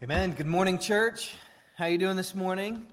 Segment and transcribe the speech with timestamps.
[0.00, 0.30] Amen.
[0.30, 1.34] Good morning, church.
[1.74, 2.86] How you doing this morning?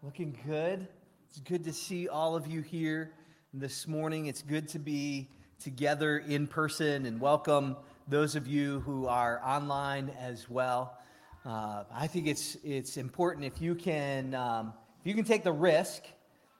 [0.00, 0.86] Looking good.
[1.28, 3.10] It's good to see all of you here
[3.52, 4.26] this morning.
[4.26, 5.28] It's good to be
[5.60, 10.96] together in person and welcome those of you who are online as well.
[11.44, 15.50] Uh, I think it's it's important if you can um, if you can take the
[15.50, 16.04] risk,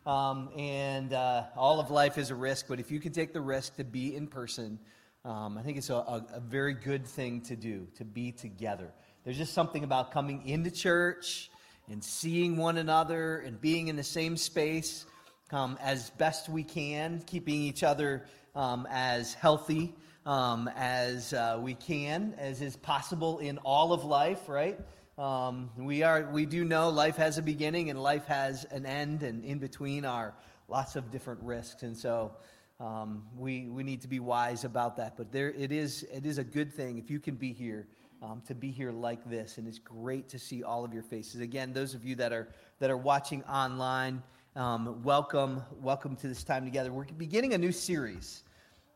[0.05, 2.67] um, and uh, all of life is a risk.
[2.67, 4.81] But if you can take the risk to be in person,
[5.25, 8.93] um, I think it's a, a, a very good thing to do to be together.
[9.25, 11.51] There's just something about coming into church
[11.91, 15.05] and seeing one another and being in the same space
[15.53, 19.95] um, as best we can, keeping each other um, as healthy
[20.25, 24.81] um, as uh, we can, as is possible in all of life, right?
[25.19, 29.23] Um, we, are, we do know life has a beginning and life has an end,
[29.23, 30.35] and in between are
[30.67, 31.83] lots of different risks.
[31.83, 32.33] And so
[32.79, 35.19] um, we, we need to be wise about that.
[35.19, 37.87] But there, it, is, it is a good thing if you can be here
[38.23, 41.41] um, to be here like this, and it's great to see all of your faces.
[41.41, 44.23] Again, those of you that are that are watching online,
[44.57, 46.93] um, welcome, welcome to this time together.
[46.93, 48.43] We're beginning a new series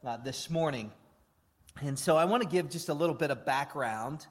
[0.04, 0.92] uh, this morning,
[1.80, 4.26] and so I want to give just a little bit of background.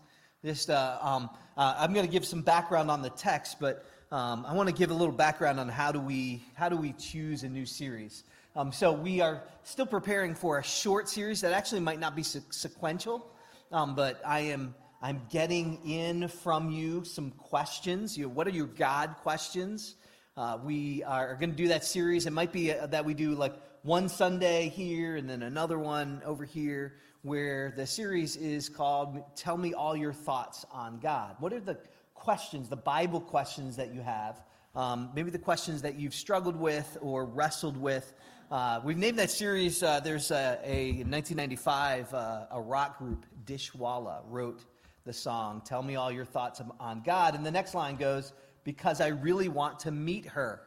[0.45, 4.45] Just, uh, um, uh, I'm going to give some background on the text, but um,
[4.45, 7.44] I want to give a little background on how do we how do we choose
[7.44, 8.26] a new series.
[8.56, 12.22] Um, so we are still preparing for a short series that actually might not be
[12.22, 13.32] sequential,
[13.72, 18.18] um, but I am I'm getting in from you some questions.
[18.18, 19.95] You what are your God questions?
[20.38, 22.26] Uh, we are going to do that series.
[22.26, 26.22] It might be uh, that we do like one Sunday here and then another one
[26.23, 31.36] over here, where the series is called Tell Me All Your Thoughts on God.
[31.40, 31.80] What are the
[32.14, 34.42] questions, the Bible questions that you have?
[34.73, 38.14] Um, maybe the questions that you've struggled with or wrestled with.
[38.50, 44.22] Uh, we've named that series, uh, there's a, a 1995, uh, a rock group, Dishwalla,
[44.30, 44.64] wrote
[45.06, 47.36] the song, Tell Me All Your Thoughts on God.
[47.36, 50.62] And the next line goes, Because I really want to meet her.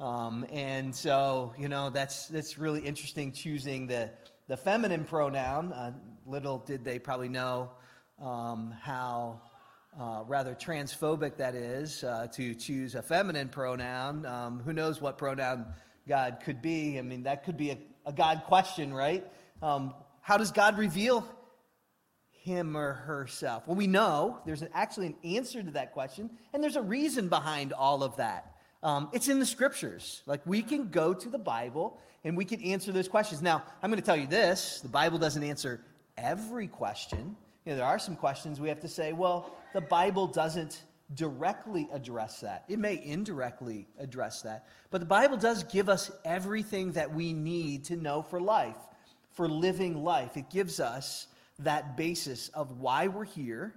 [0.00, 4.10] Um, and so, you know, that's, that's really interesting choosing the,
[4.48, 5.72] the feminine pronoun.
[5.72, 5.92] Uh,
[6.26, 7.70] little did they probably know
[8.20, 9.40] um, how
[9.98, 14.26] uh, rather transphobic that is uh, to choose a feminine pronoun.
[14.26, 15.66] Um, who knows what pronoun
[16.08, 16.98] God could be?
[16.98, 19.26] I mean, that could be a, a God question, right?
[19.62, 21.26] Um, how does God reveal
[22.46, 23.66] him or herself?
[23.66, 27.72] Well, we know there's actually an answer to that question, and there's a reason behind
[27.72, 28.54] all of that.
[28.84, 30.22] Um, it's in the scriptures.
[30.26, 33.42] Like we can go to the Bible and we can answer those questions.
[33.42, 35.80] Now, I'm going to tell you this the Bible doesn't answer
[36.16, 37.36] every question.
[37.64, 41.88] You know, there are some questions we have to say, well, the Bible doesn't directly
[41.92, 42.64] address that.
[42.68, 44.66] It may indirectly address that.
[44.90, 48.76] But the Bible does give us everything that we need to know for life,
[49.32, 50.36] for living life.
[50.36, 51.26] It gives us
[51.60, 53.74] that basis of why we're here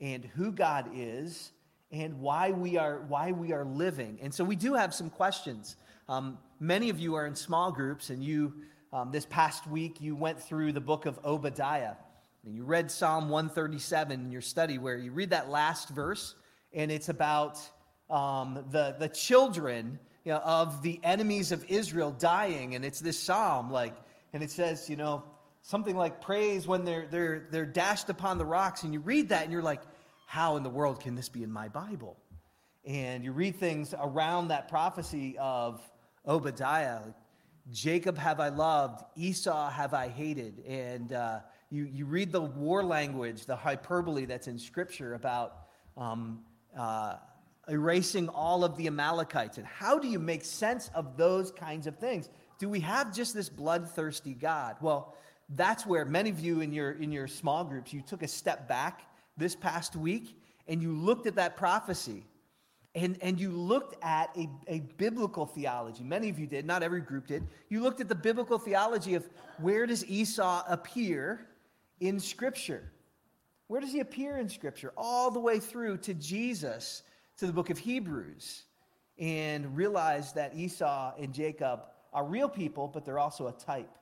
[0.00, 1.52] and who God is
[1.92, 4.18] and why we are why we are living.
[4.22, 5.76] And so we do have some questions.
[6.08, 8.54] Um, many of you are in small groups, and you
[8.92, 11.94] um, this past week you went through the book of Obadiah,
[12.44, 16.34] and you read Psalm 137 in your study, where you read that last verse,
[16.72, 17.60] and it's about
[18.08, 23.18] um, the the children you know, of the enemies of Israel dying, and it's this
[23.18, 23.94] psalm like,
[24.32, 25.24] and it says, you know,
[25.62, 28.82] something like praise when they're, they're, they're dashed upon the rocks.
[28.82, 29.80] And you read that and you're like,
[30.26, 32.16] how in the world can this be in my Bible?
[32.84, 35.80] And you read things around that prophecy of
[36.26, 37.00] Obadiah.
[37.70, 40.64] Jacob have I loved, Esau have I hated.
[40.66, 41.40] And uh,
[41.70, 45.58] you, you read the war language, the hyperbole that's in Scripture about
[45.96, 46.40] um,
[46.76, 47.16] uh,
[47.68, 49.58] erasing all of the Amalekites.
[49.58, 52.28] And how do you make sense of those kinds of things?
[52.58, 54.76] Do we have just this bloodthirsty God?
[54.80, 55.14] Well,
[55.50, 58.68] that's where many of you in your, in your small groups, you took a step
[58.68, 59.02] back
[59.36, 60.38] this past week
[60.68, 62.24] and you looked at that prophecy
[62.94, 66.04] and, and you looked at a, a biblical theology.
[66.04, 67.46] Many of you did, not every group did.
[67.68, 71.46] You looked at the biblical theology of where does Esau appear
[72.00, 72.92] in Scripture?
[73.68, 74.92] Where does he appear in Scripture?
[74.96, 77.02] All the way through to Jesus,
[77.38, 78.64] to the book of Hebrews,
[79.18, 83.96] and realize that Esau and Jacob are real people, but they're also a type.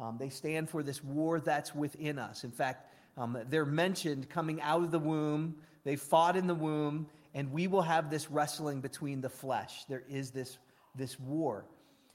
[0.00, 2.44] Um, they stand for this war that's within us.
[2.44, 5.56] In fact, um, they're mentioned coming out of the womb.
[5.84, 9.84] They fought in the womb, and we will have this wrestling between the flesh.
[9.88, 10.58] There is this,
[10.94, 11.64] this war.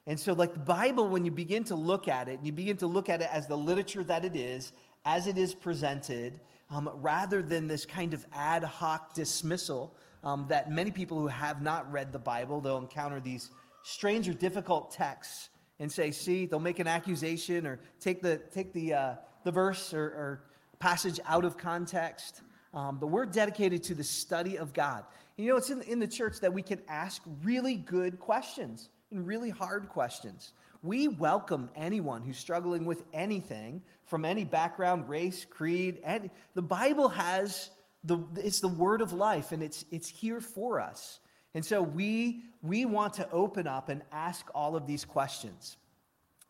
[0.08, 2.78] And so, like the Bible, when you begin to look at it, and you begin
[2.78, 4.72] to look at it as the literature that it is,
[5.06, 6.40] as it is presented,
[6.70, 11.62] um, rather than this kind of ad hoc dismissal um, that many people who have
[11.62, 13.50] not read the Bible, they'll encounter these
[13.84, 18.74] strange or difficult texts and say, see, they'll make an accusation or take the, take
[18.74, 20.44] the, uh, the verse or, or
[20.80, 22.42] passage out of context.
[22.74, 25.04] Um, but we're dedicated to the study of God.
[25.38, 29.26] You know, it's in, in the church that we can ask really good questions and
[29.26, 30.54] really hard questions.
[30.82, 36.00] We welcome anyone who's struggling with anything from any background, race, creed.
[36.04, 37.70] And the Bible has
[38.04, 41.20] the it's the word of life and it's it's here for us.
[41.54, 45.78] And so we we want to open up and ask all of these questions.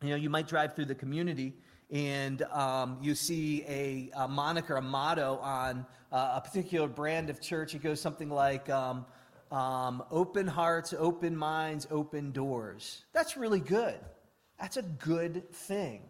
[0.02, 1.54] You know, you might drive through the community
[1.90, 7.42] and um, you see a, a, moniker, a motto on uh, a particular brand of
[7.42, 7.74] church.
[7.76, 9.06] It goes something like um,
[9.52, 13.06] um, open hearts, open minds, open doors.
[13.14, 14.00] That's really good.
[14.60, 16.02] That's a good thing.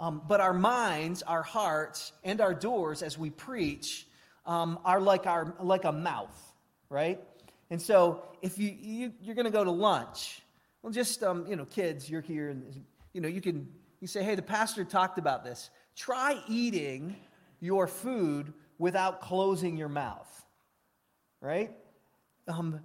[0.00, 4.06] Um, but our minds, our hearts, and our doors as we preach
[4.46, 6.54] um, are like, our, like a mouth,
[6.88, 7.20] right?
[7.70, 10.42] And so if you, you, you're going to go to lunch,
[10.82, 13.68] well, just, um, you know, kids, you're here, and, you know, you can
[14.00, 15.70] you say, hey, the pastor talked about this.
[15.96, 17.16] Try eating
[17.60, 20.44] your food without closing your mouth,
[21.40, 21.72] right?
[22.46, 22.80] Um,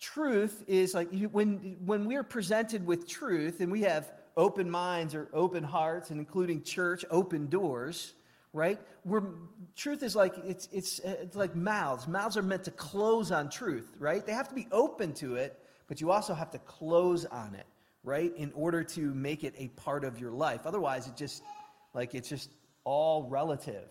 [0.00, 5.28] truth is like when, when we're presented with truth and we have open minds or
[5.32, 8.14] open hearts and including church open doors
[8.52, 9.22] right we're,
[9.76, 13.94] truth is like it's, it's, it's like mouths mouths are meant to close on truth
[13.98, 15.58] right they have to be open to it
[15.88, 17.66] but you also have to close on it
[18.04, 18.32] right?
[18.36, 20.62] In order to make it a part of your life.
[20.66, 21.42] Otherwise, it just,
[21.94, 22.50] like, it's just
[22.84, 23.88] all relative.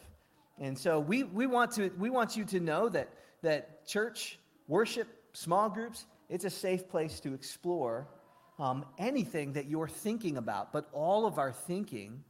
[0.59, 3.09] And so we, we, want, to, we want you to know that,
[3.41, 4.37] that church,
[4.67, 8.07] worship, small groups, it's a safe place to explore
[8.59, 10.73] um, anything that you're thinking about.
[10.73, 12.23] But all of our thinking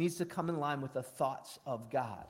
[0.00, 2.26] needs to come in line with the thoughts of God,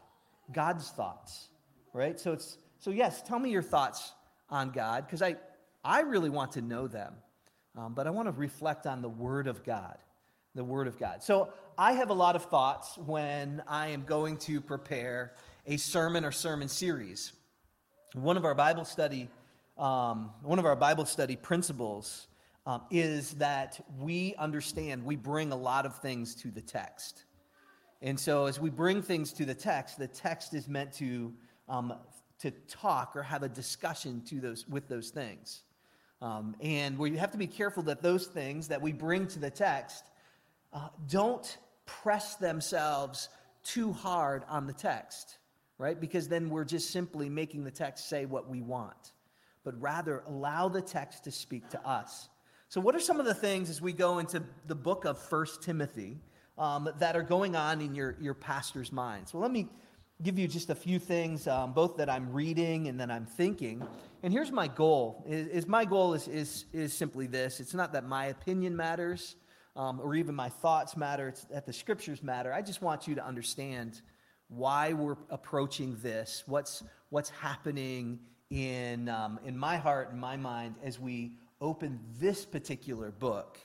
[0.53, 1.49] God's thoughts,
[1.95, 2.21] right?
[2.21, 4.13] So it's so yes, tell me your thoughts
[4.51, 5.37] on God because I
[5.83, 7.15] I really want to know them.
[7.77, 9.97] Um, but I want to reflect on the Word of God.
[10.55, 11.23] The Word of God.
[11.23, 15.33] So I have a lot of thoughts when I am going to prepare
[15.67, 17.33] a sermon or sermon series.
[18.15, 19.29] One of our Bible study,
[19.79, 22.27] um, one of our Bible study principles
[22.67, 27.25] um, is that we understand, we bring a lot of things to the text.
[28.03, 31.33] And so as we bring things to the text, the text is meant to,
[31.69, 31.95] um,
[32.41, 35.63] to talk or have a discussion to those, with those things.
[36.23, 39.51] Um, and we have to be careful that those things that we bring to the
[39.51, 40.05] text
[40.73, 43.29] uh, don't press themselves
[43.65, 45.39] too hard on the text,
[45.79, 46.01] right?
[46.01, 49.13] Because then we're just simply making the text say what we want,
[49.65, 52.29] but rather allow the text to speak to us.
[52.69, 55.63] So, what are some of the things as we go into the book of First
[55.63, 56.19] Timothy
[56.61, 59.27] um, that are going on in your, your pastor's mind.
[59.33, 59.67] Well, let me
[60.23, 63.83] give you just a few things, um, both that I'm reading and that I'm thinking.
[64.23, 67.59] And here's my goal: is, is, my goal is, is is simply this.
[67.59, 69.37] It's not that my opinion matters,
[69.75, 71.29] um, or even my thoughts matter.
[71.29, 72.53] It's that the scriptures matter.
[72.53, 74.03] I just want you to understand
[74.49, 76.45] why we're approaching this.
[76.47, 78.19] What's what's happening
[78.51, 83.59] in um, in my heart and my mind as we open this particular book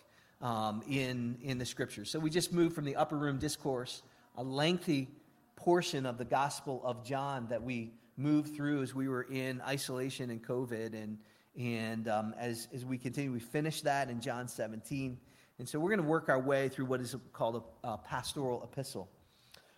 [0.46, 2.12] um, in in the scriptures.
[2.12, 4.04] So we just moved from the upper room discourse,
[4.38, 5.08] a lengthy
[5.56, 10.30] portion of the Gospel of John that we moved through as we were in isolation
[10.30, 10.94] and COVID.
[10.94, 11.18] And,
[11.60, 15.18] and um, as, as we continue, we finished that in John 17.
[15.58, 18.64] And so we're going to work our way through what is called a, a pastoral
[18.64, 19.10] epistle.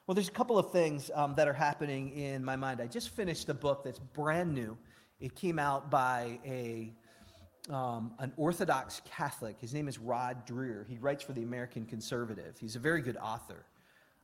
[0.06, 2.81] Well, there's a couple of things um, that are happening in my mind.
[2.81, 4.78] I just finished a book that's brand new.
[5.22, 6.94] It came out by a,
[7.69, 9.59] um, an Orthodox Catholic.
[9.59, 10.88] His name is Rod Dreher.
[10.88, 12.56] He writes for the American Conservative.
[12.59, 13.66] He's a very good author.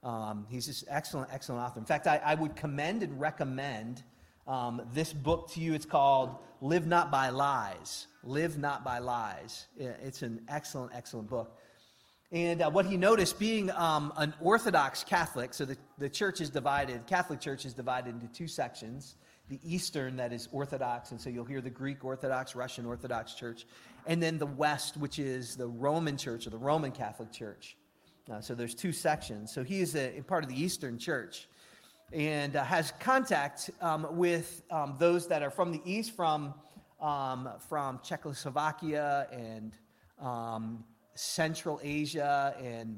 [0.03, 1.79] Um, he's just excellent, excellent author.
[1.79, 4.03] In fact, I, I would commend and recommend
[4.47, 5.73] um, this book to you.
[5.73, 8.07] It's called Live Not by Lies.
[8.23, 9.67] Live Not by Lies.
[9.77, 11.57] It's an excellent, excellent book.
[12.31, 16.50] And uh, what he noticed, being um, an Orthodox Catholic, so the, the church is
[16.50, 19.15] divided, Catholic Church is divided into two sections
[19.50, 23.65] the Eastern, that is Orthodox, and so you'll hear the Greek Orthodox, Russian Orthodox Church,
[24.07, 27.75] and then the West, which is the Roman Church or the Roman Catholic Church.
[28.31, 29.53] Uh, so there's two sections.
[29.53, 31.47] So he is a, a part of the Eastern Church
[32.13, 36.53] and uh, has contact um, with um, those that are from the East, from,
[37.01, 39.73] um, from Czechoslovakia and
[40.21, 40.83] um,
[41.15, 42.97] Central Asia, and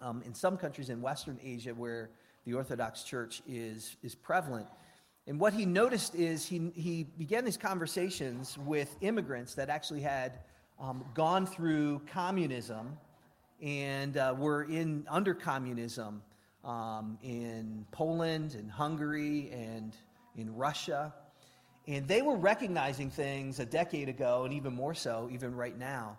[0.00, 2.10] um, in some countries in Western Asia where
[2.46, 4.66] the Orthodox Church is, is prevalent.
[5.28, 10.38] And what he noticed is he, he began these conversations with immigrants that actually had
[10.80, 12.96] um, gone through communism
[13.60, 16.22] and uh, were in under communism
[16.64, 19.94] um, in Poland and Hungary and
[20.34, 21.12] in Russia.
[21.86, 26.16] And they were recognizing things a decade ago, and even more so, even right now,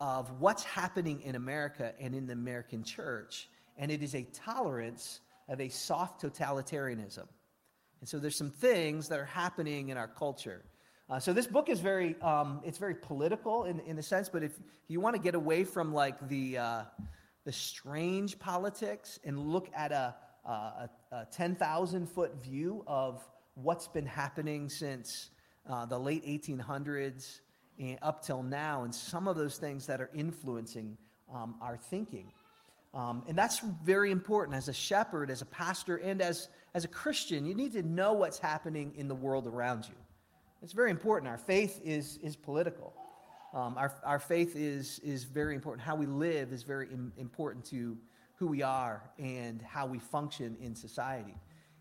[0.00, 3.50] of what's happening in America and in the American church.
[3.76, 7.26] And it is a tolerance of a soft totalitarianism.
[8.00, 10.62] And so there's some things that are happening in our culture.
[11.08, 14.42] Uh, so this book is very, um, it's very political in, in a sense, but
[14.42, 14.52] if
[14.88, 16.82] you want to get away from like the, uh,
[17.44, 23.22] the strange politics and look at a, a, a 10,000 foot view of
[23.54, 25.30] what's been happening since
[25.68, 27.40] uh, the late 1800s
[27.78, 30.96] and up till now, and some of those things that are influencing
[31.32, 32.32] um, our thinking.
[32.94, 36.88] Um, and that's very important as a shepherd, as a pastor, and as, as a
[36.88, 37.46] Christian.
[37.46, 39.94] You need to know what's happening in the world around you.
[40.62, 41.26] It's very important.
[41.26, 42.92] Our faith is, is political.
[43.54, 45.86] Um, our, our faith is, is very important.
[45.86, 47.96] How we live is very Im- important to
[48.34, 51.34] who we are and how we function in society.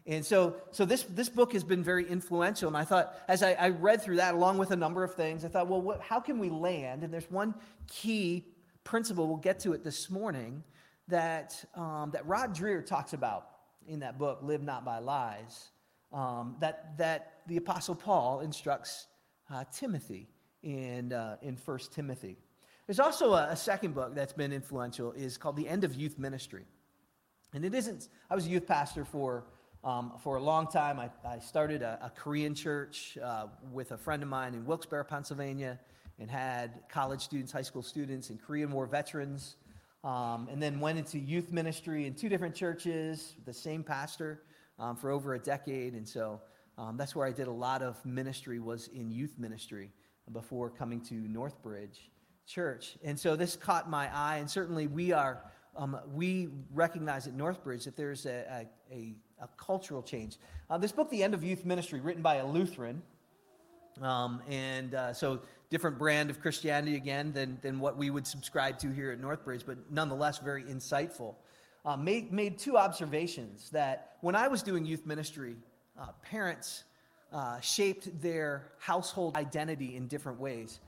[0.07, 2.69] And so, so this, this book has been very influential.
[2.69, 5.43] And I thought, as I, I read through that, along with a number of things,
[5.43, 7.03] I thought, well, what, how can we land?
[7.03, 7.53] And there's one
[7.87, 8.45] key
[8.85, 10.63] principle, we'll get to it this morning,
[11.09, 13.54] that, um, that Rod Dreher talks about
[13.87, 15.69] in that book, Live Not by Lies,
[16.11, 19.07] um, that, that the Apostle Paul instructs
[19.49, 20.29] uh, Timothy
[20.63, 22.37] in, uh, in 1 Timothy.
[22.87, 26.17] There's also a, a second book that's been influential, is called The End of Youth
[26.19, 26.65] Ministry.
[27.53, 29.45] And it isn't, I was a youth pastor for
[29.85, 33.97] um, for a long time, I, I started a, a, Korean church uh, with a
[33.99, 35.79] friend of mine in Wilkes-Barre, Pennsylvania,
[36.17, 39.57] and had college students, high school students, and Korean War veterans.
[40.05, 44.43] Um, and then went into youth ministry in two different churches, the same pastor
[44.77, 45.93] um, for over a decade.
[45.93, 46.39] And so
[46.77, 49.91] um, that's where I did a lot of ministry was in youth ministry
[50.31, 51.97] before coming to Northbridge
[52.45, 52.97] Church.
[53.03, 55.41] And so this caught my eye, and certainly we are
[55.77, 60.37] um, we recognize at Northbridge that there's a, a, a cultural change.
[60.69, 63.01] Uh, this book, The End of Youth Ministry, written by a Lutheran,
[64.01, 65.41] um, and uh, so
[65.75, 69.65] different brand of Christianity again than, than what we would subscribe to here at Northbridge,
[69.65, 71.35] but nonetheless very insightful.
[71.83, 75.57] Uh, made, made two observations that when I was doing youth ministry,
[75.99, 76.85] uh, parents
[77.33, 80.79] uh, shaped their household identity in different ways.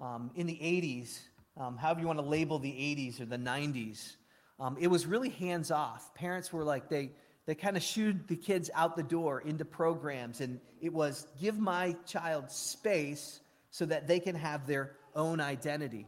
[0.00, 1.20] Um, in the 80s,
[1.56, 4.16] um, however you want to label the 80s or the 90s,
[4.58, 6.12] um, it was really hands off.
[6.16, 7.12] Parents were like, they,
[7.46, 10.40] they kind of shooed the kids out the door into programs.
[10.40, 13.38] And it was give my child space
[13.72, 16.06] so that they can have their own identity.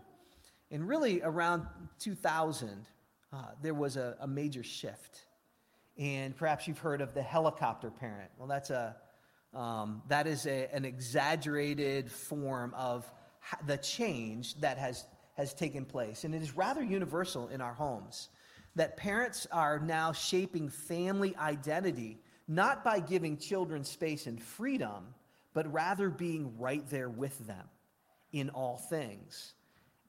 [0.70, 1.66] And really, around
[1.98, 2.86] 2000,
[3.32, 5.26] uh, there was a, a, major shift.
[5.98, 8.30] And perhaps you've heard of the helicopter parent.
[8.38, 8.94] Well, that's a,
[9.52, 13.10] um, that is a, an exaggerated form of
[13.66, 15.06] the change that has,
[15.36, 16.24] has taken place.
[16.24, 18.28] And it is rather universal in our homes
[18.76, 25.14] that parents are now shaping family identity not by giving children space and freedom,
[25.54, 27.66] but rather being right there with them
[28.32, 29.54] in all things.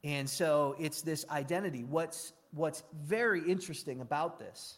[0.03, 1.83] And so it's this identity.
[1.83, 4.77] What's, what's very interesting about this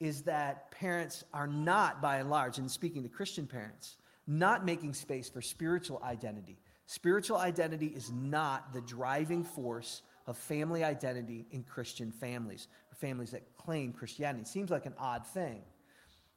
[0.00, 4.94] is that parents are not, by and large, and speaking to Christian parents, not making
[4.94, 6.58] space for spiritual identity.
[6.86, 13.42] Spiritual identity is not the driving force of family identity in Christian families families that
[13.56, 14.42] claim Christianity.
[14.42, 15.60] It seems like an odd thing.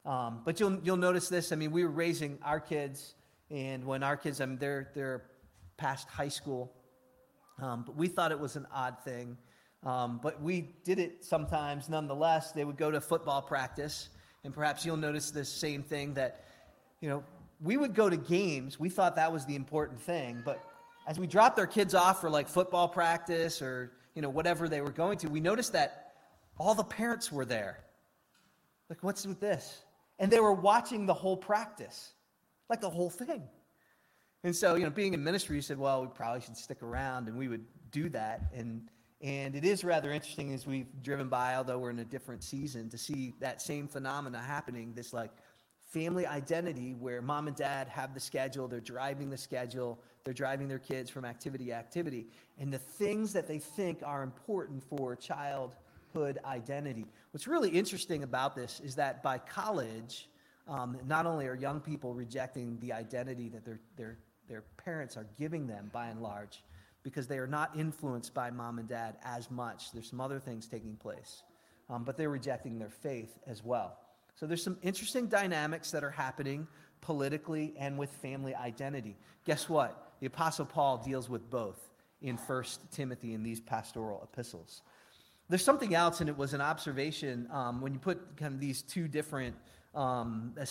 [0.05, 1.51] Um, but you'll, you'll notice this.
[1.51, 3.15] I mean, we were raising our kids,
[3.49, 5.23] and when our kids, I mean, they're, they're
[5.77, 6.73] past high school,
[7.61, 9.37] um, but we thought it was an odd thing.
[9.83, 12.51] Um, but we did it sometimes nonetheless.
[12.51, 14.09] They would go to football practice,
[14.43, 16.43] and perhaps you'll notice the same thing that,
[16.99, 17.23] you know,
[17.61, 18.79] we would go to games.
[18.79, 20.63] We thought that was the important thing, but
[21.07, 24.81] as we dropped our kids off for like football practice or, you know, whatever they
[24.81, 26.13] were going to, we noticed that
[26.59, 27.79] all the parents were there.
[28.89, 29.83] Like, what's with this?
[30.19, 32.13] And they were watching the whole practice,
[32.69, 33.43] like the whole thing.
[34.43, 37.27] And so, you know, being in ministry, you said, well, we probably should stick around,
[37.27, 38.51] and we would do that.
[38.53, 42.43] And and it is rather interesting as we've driven by, although we're in a different
[42.43, 44.93] season, to see that same phenomena happening.
[44.93, 45.31] This like
[45.87, 50.67] family identity where mom and dad have the schedule, they're driving the schedule, they're driving
[50.67, 52.27] their kids from activity to activity,
[52.59, 57.05] and the things that they think are important for childhood identity.
[57.31, 60.29] What's really interesting about this is that by college,
[60.67, 65.27] um, not only are young people rejecting the identity that their, their, their parents are
[65.37, 66.63] giving them by and large,
[67.03, 69.91] because they are not influenced by mom and dad as much.
[69.91, 71.43] There's some other things taking place,
[71.89, 73.97] um, but they're rejecting their faith as well.
[74.35, 76.67] So there's some interesting dynamics that are happening
[77.01, 79.15] politically and with family identity.
[79.45, 80.15] Guess what?
[80.19, 81.79] The Apostle Paul deals with both
[82.21, 84.81] in 1 Timothy in these pastoral epistles.
[85.49, 88.81] There's something else, and it was an observation um, when you put kind of these
[88.81, 89.55] two different
[89.97, 90.65] um, uh,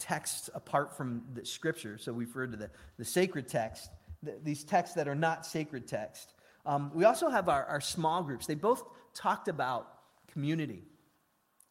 [0.00, 1.96] texts apart from the scripture.
[1.96, 3.88] So we've referred to the, the sacred text,
[4.22, 6.34] the, these texts that are not sacred text.
[6.66, 8.46] Um, we also have our, our small groups.
[8.46, 8.82] They both
[9.14, 9.88] talked about
[10.32, 10.82] community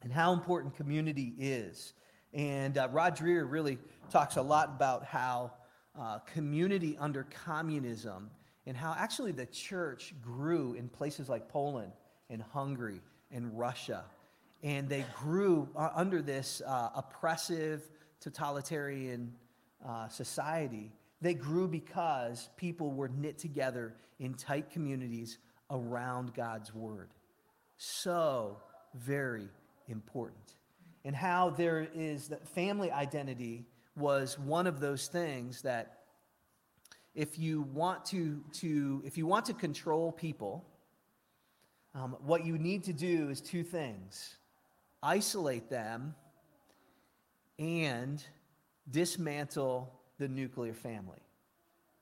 [0.02, 1.94] and how important community is.
[2.34, 3.78] And uh, Rod Dreher really
[4.10, 5.52] talks a lot about how
[6.00, 8.30] uh, community under communism
[8.66, 11.92] and how actually the church grew in places like Poland
[12.30, 14.06] and Hungary and Russia.
[14.64, 17.84] And they grew uh, under this uh, oppressive,
[18.22, 19.34] totalitarian
[19.86, 20.92] uh, society.
[21.22, 25.38] They grew because people were knit together in tight communities
[25.70, 27.10] around God's word.
[27.78, 28.58] So
[28.96, 29.50] very
[29.90, 30.56] important.
[31.04, 33.66] And how there is that family identity
[33.98, 36.00] was one of those things that
[37.14, 40.66] if you want to, to if you want to control people,
[41.94, 44.38] um, what you need to do is two things
[45.04, 46.16] isolate them
[47.60, 48.24] and
[48.90, 51.20] dismantle the nuclear family.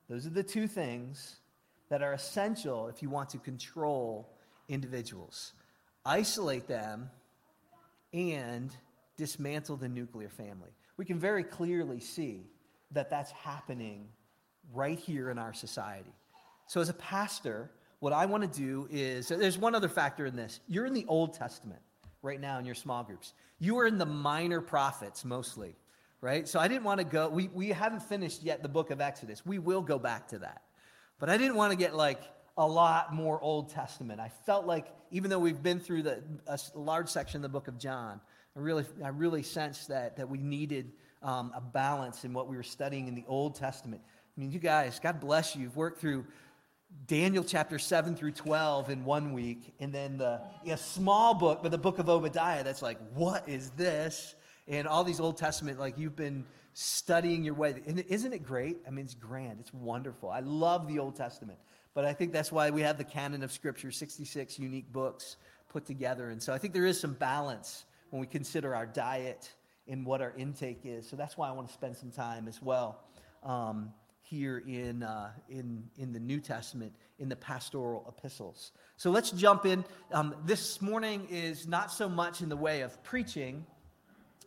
[0.07, 1.37] Those are the two things
[1.89, 4.29] that are essential if you want to control
[4.69, 5.53] individuals.
[6.05, 7.09] Isolate them
[8.13, 8.73] and
[9.17, 10.71] dismantle the nuclear family.
[10.97, 12.45] We can very clearly see
[12.91, 14.07] that that's happening
[14.73, 16.13] right here in our society.
[16.67, 20.35] So, as a pastor, what I want to do is there's one other factor in
[20.35, 20.59] this.
[20.67, 21.81] You're in the Old Testament
[22.21, 25.75] right now in your small groups, you are in the minor prophets mostly,
[26.21, 26.47] right?
[26.47, 29.45] So, I didn't want to go, we, we haven't finished yet the book of Exodus.
[29.45, 30.61] We will go back to that.
[31.19, 32.21] But I didn't want to get like
[32.57, 34.19] a lot more Old Testament.
[34.19, 37.67] I felt like, even though we've been through the, a large section of the book
[37.67, 38.19] of John,
[38.55, 40.91] I really, I really sensed that, that we needed
[41.23, 44.01] um, a balance in what we were studying in the Old Testament.
[44.05, 45.63] I mean, you guys, God bless you.
[45.63, 46.25] You've worked through
[47.07, 51.71] Daniel chapter 7 through 12 in one week, and then the a small book, but
[51.71, 54.35] the book of Obadiah that's like, what is this?
[54.67, 57.81] And all these Old Testament, like you've been studying your way.
[57.85, 58.77] And isn't it great?
[58.87, 59.59] I mean, it's grand.
[59.59, 60.29] It's wonderful.
[60.29, 61.59] I love the Old Testament.
[61.93, 65.35] But I think that's why we have the canon of Scripture, 66 unique books
[65.67, 66.29] put together.
[66.29, 69.51] And so I think there is some balance when we consider our diet
[69.87, 71.09] and what our intake is.
[71.09, 73.03] So that's why I want to spend some time as well
[73.43, 73.93] um,
[74.31, 78.71] here in, uh, in, in the New Testament, in the pastoral epistles.
[78.95, 79.83] So let's jump in.
[80.13, 83.65] Um, this morning is not so much in the way of preaching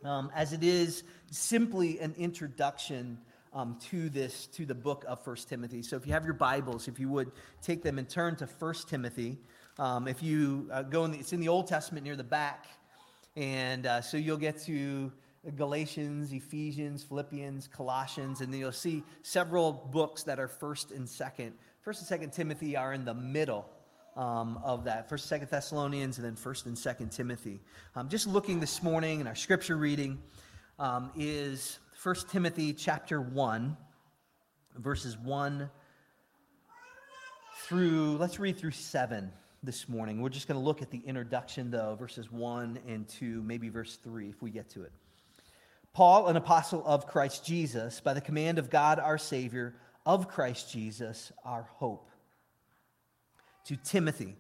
[0.03, 3.19] um, as it is simply an introduction
[3.53, 5.83] um, to this, to the book of First Timothy.
[5.83, 8.89] So if you have your Bibles, if you would take them and turn to First
[8.89, 9.37] Timothy.
[9.79, 12.65] Um, if you uh, go in the, it's in the Old Testament near the back.
[13.37, 15.13] And uh, so you'll get to
[15.57, 21.53] Galatians, Ephesians, Philippians, Colossians, and then you'll see several books that are first and second.
[21.83, 23.69] First and second Timothy are in the middle
[24.17, 25.09] um, of that.
[25.09, 27.61] First and second Thessalonians, and then first and second Timothy.
[27.95, 30.23] Um, just looking this morning in our scripture reading
[30.79, 33.77] um, is First Timothy chapter 1,
[34.77, 35.71] verses 1
[37.67, 40.21] through, let's read through 7 this morning.
[40.21, 43.97] We're just going to look at the introduction, though, verses 1 and 2, maybe verse
[43.97, 44.93] 3 if we get to it.
[45.95, 50.73] Paul, an apostle of Christ Jesus, by the command of God our Savior, of Christ
[50.73, 52.11] Jesus, our hope.
[53.67, 54.37] To Timothy,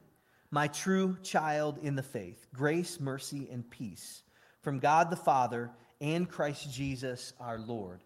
[0.51, 4.25] my true child in the faith, grace, mercy, and peace
[4.63, 8.03] from God the Father and Christ Jesus our Lord.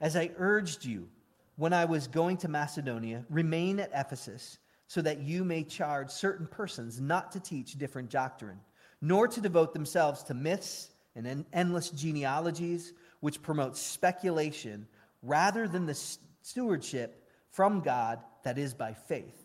[0.00, 1.08] As I urged you
[1.56, 6.46] when I was going to Macedonia, remain at Ephesus so that you may charge certain
[6.46, 8.60] persons not to teach different doctrine,
[9.00, 14.86] nor to devote themselves to myths and endless genealogies which promote speculation
[15.22, 15.98] rather than the
[16.42, 19.44] stewardship from God that is by faith.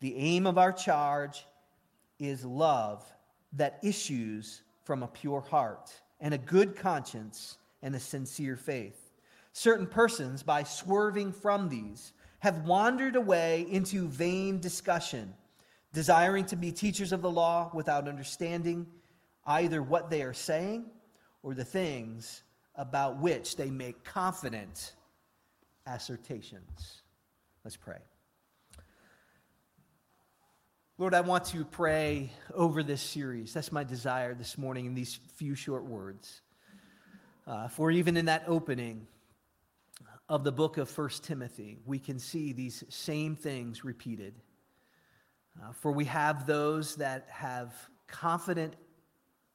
[0.00, 1.44] The aim of our charge
[2.18, 3.04] is love
[3.54, 9.10] that issues from a pure heart and a good conscience and a sincere faith.
[9.52, 15.34] Certain persons, by swerving from these, have wandered away into vain discussion,
[15.92, 18.86] desiring to be teachers of the law without understanding
[19.46, 20.86] either what they are saying
[21.42, 22.42] or the things
[22.74, 24.94] about which they make confident
[25.86, 27.02] assertions.
[27.64, 27.98] Let's pray.
[30.98, 33.52] Lord, I want to pray over this series.
[33.52, 36.42] That's my desire this morning in these few short words.
[37.46, 39.06] Uh, for even in that opening
[40.28, 44.34] of the book of First Timothy, we can see these same things repeated.
[45.60, 47.74] Uh, for we have those that have
[48.06, 48.76] confident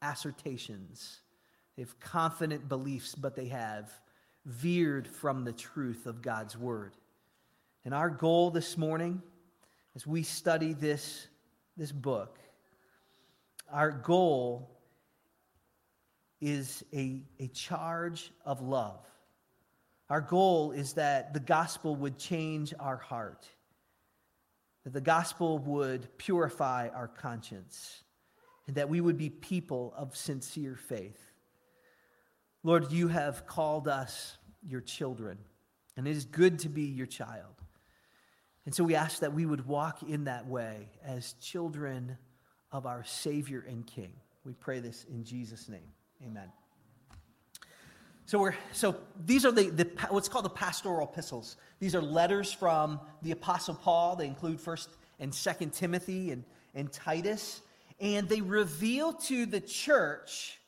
[0.02, 1.22] assertions,
[1.76, 3.92] they have confident beliefs, but they have
[4.46, 6.96] veered from the truth of God's word.
[7.86, 9.22] And our goal this morning,
[9.96, 11.28] as we study this
[11.78, 12.40] this book,
[13.72, 14.78] our goal
[16.42, 19.06] is a, a charge of love.
[20.10, 23.46] Our goal is that the gospel would change our heart,
[24.84, 28.04] that the gospel would purify our conscience,
[28.68, 31.20] and that we would be people of sincere faith.
[32.64, 35.38] Lord, you have called us your children,
[35.96, 37.56] and it is good to be your child.
[38.66, 42.18] And so we ask that we would walk in that way as children
[42.72, 44.12] of our Savior and King.
[44.44, 45.88] We pray this in Jesus' name.
[46.26, 46.52] Amen.
[48.26, 51.56] So we're so these are the, the what's called the pastoral epistles.
[51.80, 54.18] These are letters from the Apostle Paul.
[54.18, 56.44] They include First and Second Timothy and,
[56.76, 57.62] and Titus,
[58.00, 60.60] and they reveal to the church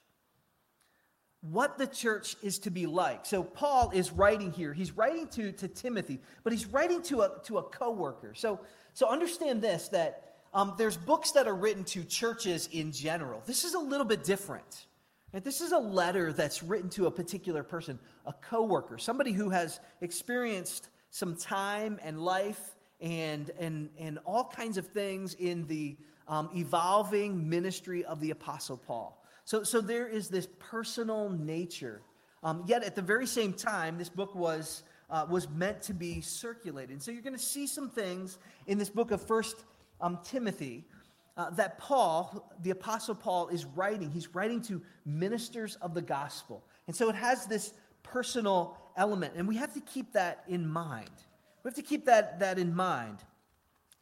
[1.42, 3.26] what the church is to be like.
[3.26, 4.74] So Paul is writing here.
[4.74, 8.34] He's writing to, to Timothy, but he's writing to a, to a coworker.
[8.36, 8.60] So,
[8.94, 13.42] so understand this, that um, there's books that are written to churches in general.
[13.46, 14.88] This is a little bit different.
[15.32, 15.44] Right?
[15.44, 19.80] This is a letter that's written to a particular person, a coworker, somebody who has
[20.02, 25.96] experienced some time and life and, and, and all kinds of things in the
[26.30, 29.22] um, evolving ministry of the Apostle Paul.
[29.44, 32.02] So, so there is this personal nature.
[32.44, 36.22] Um, yet at the very same time, this book was, uh, was meant to be
[36.22, 36.92] circulated.
[36.92, 38.38] And so you're going to see some things
[38.68, 39.66] in this book of First
[40.00, 40.86] um, Timothy
[41.36, 44.12] uh, that Paul, the Apostle Paul, is writing.
[44.12, 46.64] He's writing to ministers of the gospel.
[46.86, 49.34] And so it has this personal element.
[49.36, 51.10] And we have to keep that in mind.
[51.64, 53.18] We have to keep that, that in mind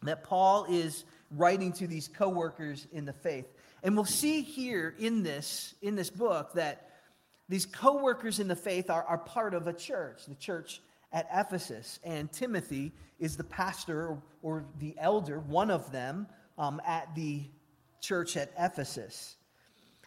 [0.04, 3.46] that Paul is writing to these co workers in the faith.
[3.84, 6.90] And we'll see here in this, in this book that
[7.50, 11.28] these co workers in the faith are, are part of a church, the church at
[11.34, 12.00] Ephesus.
[12.04, 17.44] And Timothy is the pastor or, or the elder, one of them, um, at the
[18.02, 19.36] church at Ephesus.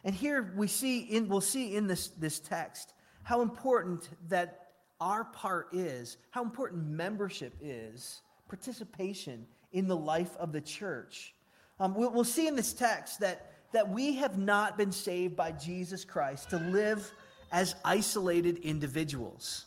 [0.04, 4.68] And here we see in, we'll see in this, this text how important that
[5.00, 11.35] our part is, how important membership is, participation in the life of the church.
[11.78, 15.52] Um, we'll, we'll see in this text that that we have not been saved by
[15.52, 17.11] Jesus Christ to live
[17.52, 19.66] as isolated individuals.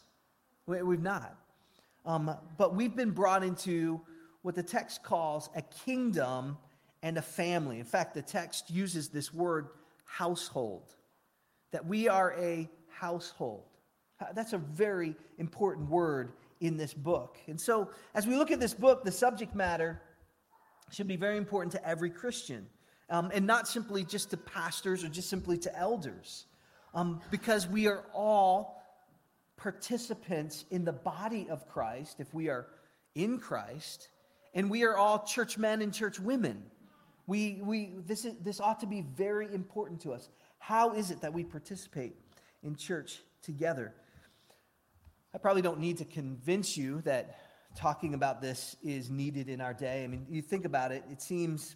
[0.66, 1.36] We've not.
[2.06, 4.02] Um, but we've been brought into
[4.42, 6.58] what the text calls a kingdom
[7.02, 7.80] and a family.
[7.80, 9.68] In fact, the text uses this word
[10.06, 10.94] household,
[11.72, 13.64] that we are a household.
[14.34, 17.38] That's a very important word in this book.
[17.48, 20.02] And so, as we look at this book, the subject matter
[20.92, 22.66] should be very important to every Christian
[23.10, 26.46] um, and not simply just to pastors or just simply to elders,
[26.94, 28.82] um, because we are all
[29.58, 32.68] participants in the body of Christ if we are
[33.14, 34.08] in Christ,
[34.54, 36.64] and we are all church men and church women.
[37.28, 40.30] We, we, this, is, this ought to be very important to us.
[40.60, 42.16] How is it that we participate
[42.64, 43.94] in church together?
[45.34, 47.40] I probably don't need to convince you that
[47.76, 50.04] talking about this is needed in our day.
[50.04, 51.76] I mean, you think about it, it seems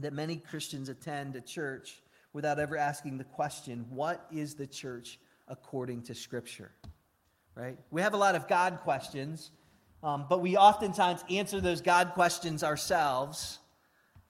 [0.00, 5.18] that many Christians attend a church without ever asking the question, what is the church
[5.48, 6.72] according to Scripture?
[7.54, 7.76] Right?
[7.90, 9.50] We have a lot of God questions,
[10.02, 13.58] um, but we oftentimes answer those God questions ourselves,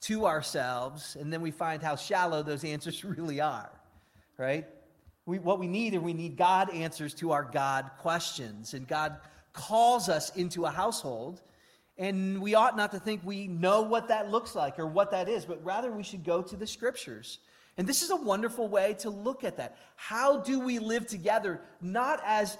[0.01, 3.71] to ourselves, and then we find how shallow those answers really are.
[4.37, 4.67] Right?
[5.25, 8.73] We, what we need, and we need God answers to our God questions.
[8.73, 9.17] And God
[9.53, 11.41] calls us into a household
[11.97, 15.29] and we ought not to think we know what that looks like or what that
[15.29, 17.39] is, but rather we should go to the scriptures.
[17.77, 19.77] And this is a wonderful way to look at that.
[19.95, 22.57] How do we live together, not as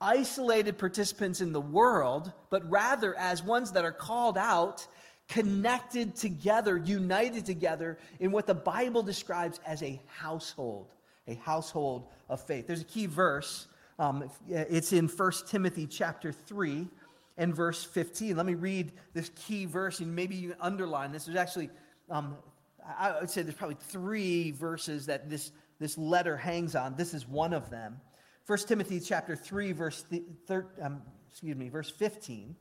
[0.00, 4.86] isolated participants in the world, but rather as ones that are called out,
[5.28, 10.92] connected together, united together in what the Bible describes as a household,
[11.26, 12.66] a household of faith.
[12.66, 13.66] There's a key verse.
[13.98, 16.88] Um, it's in 1 Timothy chapter 3
[17.36, 18.36] and verse 15.
[18.36, 21.26] Let me read this key verse, and maybe you underline this.
[21.26, 21.70] There's actually,
[22.10, 22.36] um,
[22.98, 26.96] I would say there's probably three verses that this, this letter hangs on.
[26.96, 28.00] This is one of them.
[28.46, 32.56] 1 Timothy chapter 3, verse, th- thir- um, excuse me, verse 15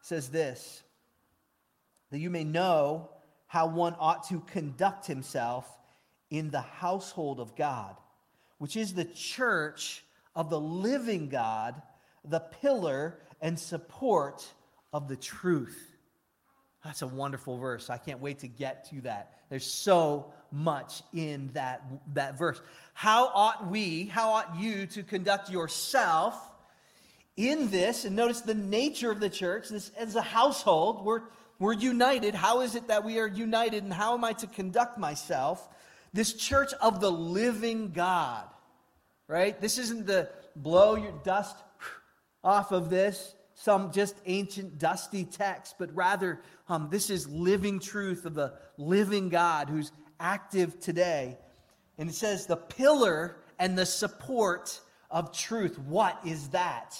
[0.00, 0.82] says this,
[2.10, 3.10] that you may know
[3.46, 5.66] how one ought to conduct himself
[6.30, 7.96] in the household of God,
[8.58, 11.80] which is the church of the living God,
[12.24, 14.46] the pillar and support
[14.92, 15.78] of the truth.
[16.84, 17.90] That's a wonderful verse.
[17.90, 19.40] I can't wait to get to that.
[19.50, 21.82] There's so much in that,
[22.14, 22.60] that verse.
[22.94, 26.34] How ought we, how ought you to conduct yourself
[27.36, 28.04] in this?
[28.04, 29.68] And notice the nature of the church.
[29.68, 31.22] This as a household, we're,
[31.58, 32.34] we're united.
[32.34, 35.68] How is it that we are united, and how am I to conduct myself?
[36.12, 38.44] This church of the living God,
[39.28, 39.60] right?
[39.60, 41.56] This isn't the blow your dust
[42.42, 48.24] off of this, some just ancient, dusty text, but rather um, this is living truth
[48.24, 51.36] of the living God who's active today.
[51.98, 55.78] And it says, the pillar and the support of truth.
[55.78, 56.96] What is that?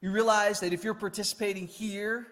[0.00, 2.26] You realize that if you're participating here,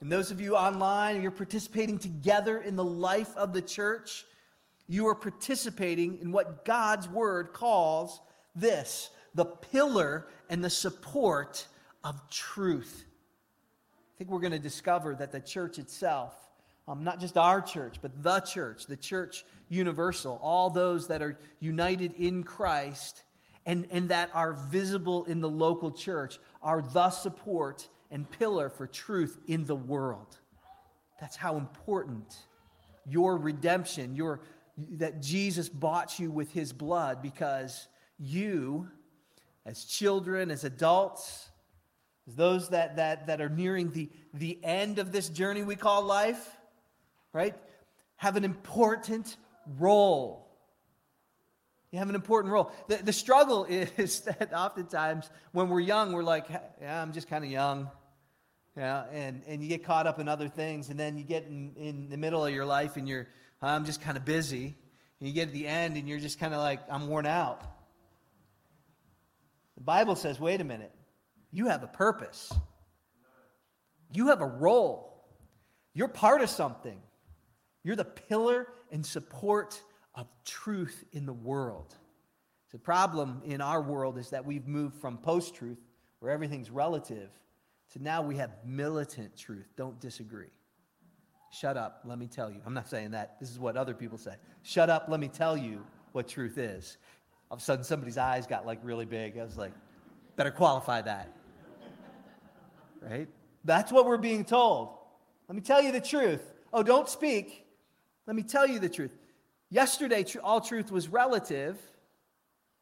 [0.00, 4.24] and those of you online, you're participating together in the life of the church,
[4.88, 8.20] you are participating in what God's word calls
[8.54, 11.66] this the pillar and the support
[12.02, 13.04] of truth.
[13.94, 16.34] I think we're going to discover that the church itself,
[16.88, 21.38] um, not just our church, but the church, the church universal, all those that are
[21.60, 23.22] united in Christ
[23.66, 28.86] and, and that are visible in the local church, are the support and pillar for
[28.86, 30.38] truth in the world.
[31.20, 32.34] That's how important
[33.06, 34.40] your redemption, your
[34.92, 37.88] that Jesus bought you with his blood because
[38.18, 38.88] you
[39.66, 41.50] as children, as adults,
[42.26, 46.02] as those that, that, that are nearing the, the end of this journey we call
[46.02, 46.56] life,
[47.32, 47.54] right,
[48.16, 49.36] have an important
[49.78, 50.48] role.
[51.90, 52.72] You have an important role.
[52.86, 56.46] The, the struggle is that oftentimes when we're young, we're like,
[56.80, 57.90] yeah, I'm just kind of young.
[58.76, 61.72] Yeah, and, and you get caught up in other things, and then you get in,
[61.76, 63.26] in the middle of your life and you're,
[63.60, 64.76] I'm just kind of busy.
[65.20, 67.62] And you get to the end and you're just kind of like, I'm worn out.
[69.76, 70.92] The Bible says, wait a minute,
[71.52, 72.52] you have a purpose,
[74.12, 75.24] you have a role,
[75.94, 77.00] you're part of something.
[77.84, 79.80] You're the pillar and support
[80.14, 81.94] of truth in the world.
[82.72, 85.78] The problem in our world is that we've moved from post truth,
[86.18, 87.30] where everything's relative,
[87.92, 89.66] to now we have militant truth.
[89.76, 90.50] Don't disagree.
[91.50, 92.60] Shut up, let me tell you.
[92.66, 93.40] I'm not saying that.
[93.40, 94.34] This is what other people say.
[94.62, 96.98] Shut up, let me tell you what truth is
[97.50, 99.38] all of a sudden somebody's eyes got like really big.
[99.38, 99.72] I was like,
[100.36, 101.34] better qualify that.
[103.00, 103.28] Right?
[103.64, 104.90] That's what we're being told.
[105.48, 106.42] Let me tell you the truth.
[106.72, 107.64] Oh, don't speak.
[108.26, 109.12] Let me tell you the truth.
[109.70, 111.78] Yesterday, all truth was relative.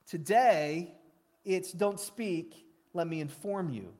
[0.08, 0.94] Today,
[1.44, 2.66] it's don't speak.
[2.92, 3.92] Let me inform you.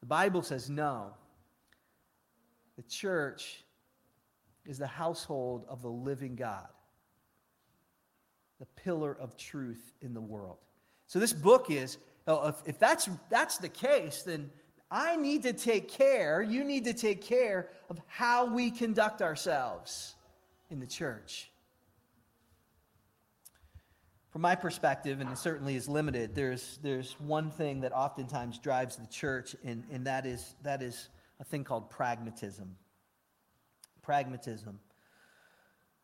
[0.00, 1.14] The Bible says no.
[2.82, 3.62] The church
[4.66, 6.66] is the household of the living God
[8.58, 10.56] the pillar of truth in the world.
[11.08, 14.50] So this book is, oh, if, if that's, that's the case, then
[14.88, 20.14] I need to take care, you need to take care of how we conduct ourselves
[20.70, 21.50] in the church.
[24.30, 28.94] From my perspective, and it certainly is limited, there's, there's one thing that oftentimes drives
[28.94, 31.08] the church, and, and that, is, that is
[31.42, 32.76] a thing called pragmatism.
[34.00, 34.78] Pragmatism.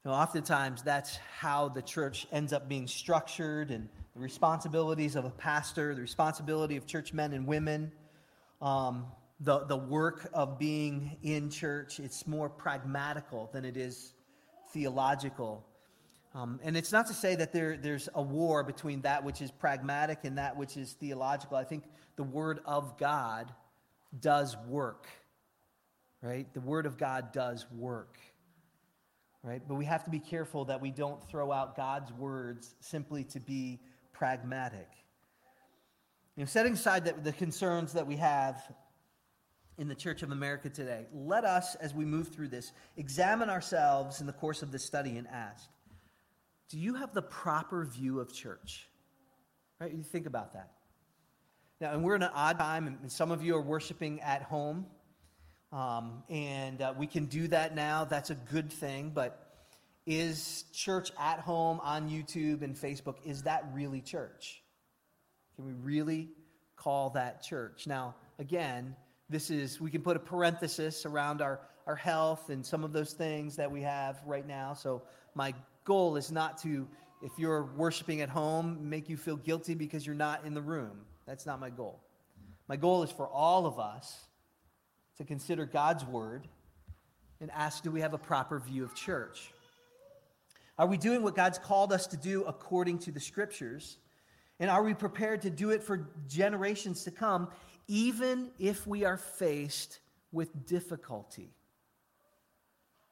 [0.05, 5.24] You know, oftentimes that's how the church ends up being structured and the responsibilities of
[5.24, 7.92] a pastor, the responsibility of church men and women,
[8.61, 9.07] um,
[9.40, 14.14] the, the work of being in church, it's more pragmatical than it is
[14.72, 15.64] theological.
[16.35, 19.53] Um, and it's not to say that there, there's a war between that which is
[19.53, 21.57] pragmatic and that which is theological.
[21.57, 21.85] I think
[22.16, 23.53] the Word of God
[24.20, 25.07] does work,
[26.22, 26.52] right?
[26.54, 28.18] The Word of God does work
[29.42, 29.62] right?
[29.66, 33.40] But we have to be careful that we don't throw out God's words simply to
[33.40, 33.81] be
[34.12, 34.88] pragmatic.
[36.37, 38.61] You know, setting aside the, the concerns that we have
[39.78, 44.20] in the Church of America today, let us, as we move through this, examine ourselves
[44.20, 45.68] in the course of this study and ask
[46.68, 48.88] Do you have the proper view of church?
[49.81, 49.92] Right?
[49.92, 50.72] You think about that.
[51.81, 54.87] Now, and we're in an odd time, and some of you are worshiping at home.
[55.72, 58.04] Um, and uh, we can do that now.
[58.04, 59.11] That's a good thing.
[59.14, 59.48] But
[60.07, 64.62] is church at home on YouTube and Facebook, is that really church?
[65.57, 66.31] Can we really
[66.76, 67.87] call that church?
[67.87, 68.96] Now, again,
[69.28, 73.12] this is, we can put a parenthesis around our, our health and some of those
[73.12, 74.72] things that we have right now.
[74.72, 75.02] So,
[75.35, 75.52] my
[75.85, 76.88] goal is not to,
[77.22, 81.00] if you're worshiping at home, make you feel guilty because you're not in the room.
[81.26, 82.00] That's not my goal.
[82.66, 84.27] My goal is for all of us
[85.18, 86.48] to consider God's word
[87.40, 89.52] and ask do we have a proper view of church?
[90.78, 93.98] Are we doing what God's called us to do according to the scriptures?
[94.61, 97.48] And are we prepared to do it for generations to come,
[97.88, 99.98] even if we are faced
[100.31, 101.50] with difficulty?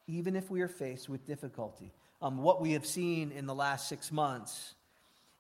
[0.07, 1.93] Even if we are faced with difficulty.
[2.23, 4.75] Um, what we have seen in the last six months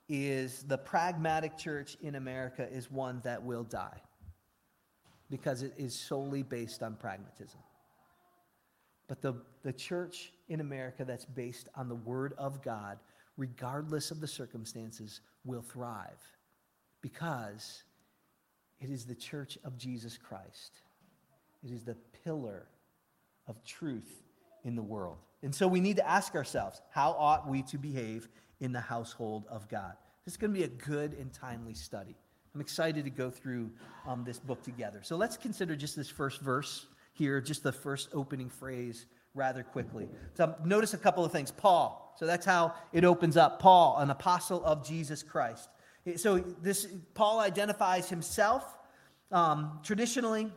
[0.09, 4.00] is the pragmatic church in America is one that will die
[5.30, 7.60] because it is solely based on pragmatism.
[9.08, 12.98] But the, the church in America that's based on the Word of God,
[13.36, 16.20] regardless of the circumstances, will thrive
[17.02, 17.84] because
[18.80, 20.80] it is the church of Jesus Christ.
[21.64, 22.66] It is the pillar
[23.46, 24.22] of truth
[24.64, 25.18] in the world.
[25.42, 28.28] And so we need to ask ourselves how ought we to behave
[28.60, 29.92] in the household of God.
[30.24, 32.16] This is going to be a good and timely study.
[32.56, 33.70] I'm excited to go through
[34.08, 35.00] um, this book together.
[35.02, 40.08] So let's consider just this first verse here, just the first opening phrase rather quickly.
[40.38, 41.50] So notice a couple of things.
[41.50, 42.14] Paul.
[42.18, 43.60] So that's how it opens up.
[43.60, 45.68] Paul, an apostle of Jesus Christ.
[46.16, 48.64] So this Paul identifies himself.
[49.30, 50.50] Um, traditionally,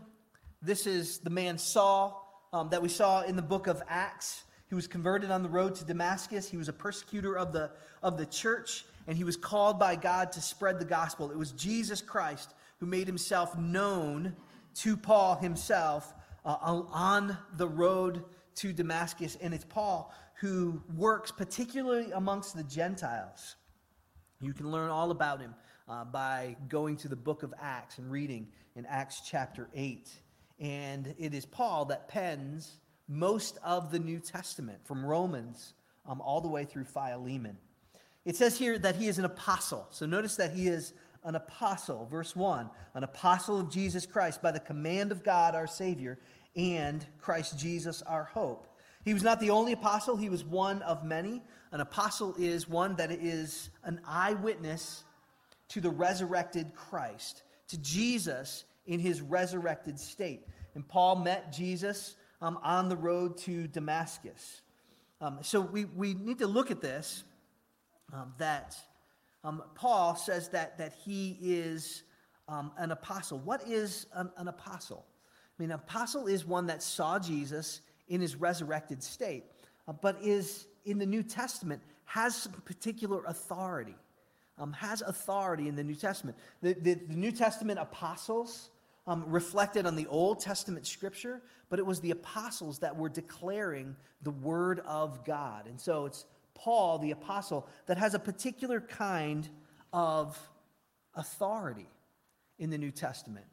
[0.62, 4.44] this is the man Saul um, that we saw in the book of Acts.
[4.70, 6.48] He was converted on the road to Damascus.
[6.48, 10.32] He was a persecutor of the, of the church, and he was called by God
[10.34, 11.32] to spread the gospel.
[11.32, 14.36] It was Jesus Christ who made himself known
[14.76, 16.14] to Paul himself
[16.46, 18.24] uh, on the road
[18.58, 19.36] to Damascus.
[19.42, 23.56] And it's Paul who works particularly amongst the Gentiles.
[24.42, 25.56] You can learn all about him
[25.90, 30.08] uh, by going to the book of Acts and reading in Acts chapter 8.
[30.60, 35.74] And it is Paul that pens most of the New Testament from Romans
[36.06, 37.58] um, all the way through Philemon.
[38.26, 39.88] It says here that he is an apostle.
[39.92, 42.08] So notice that he is an apostle.
[42.10, 46.20] Verse 1 an apostle of Jesus Christ by the command of God our Savior
[46.56, 48.68] and Christ Jesus our hope.
[49.06, 51.42] He was not the only apostle, he was one of many.
[51.72, 55.04] An apostle is one that is an eyewitness
[55.70, 60.48] to the resurrected Christ, to Jesus in his resurrected state.
[60.76, 64.62] And Paul met Jesus um, on the road to Damascus.
[65.22, 67.24] Um, so we, we need to look at this
[68.14, 68.76] um, that
[69.44, 72.04] um, Paul says that, that he is
[72.48, 73.40] um, an apostle.
[73.40, 75.06] What is an, an apostle?
[75.58, 79.46] I mean, an apostle is one that saw Jesus in his resurrected state,
[79.88, 83.96] uh, but is in the New Testament has some particular authority.
[84.58, 86.38] Um, has authority in the New Testament.
[86.62, 88.72] The, the, the New Testament apostles
[89.08, 93.96] um, reflected on the Old Testament scripture, but it was the apostles that were declaring
[94.22, 95.66] the word of God.
[95.68, 96.26] And so it's
[96.60, 99.48] Paul, the apostle, that has a particular kind
[99.94, 100.38] of
[101.16, 101.88] authority
[102.58, 103.46] in the New Testament.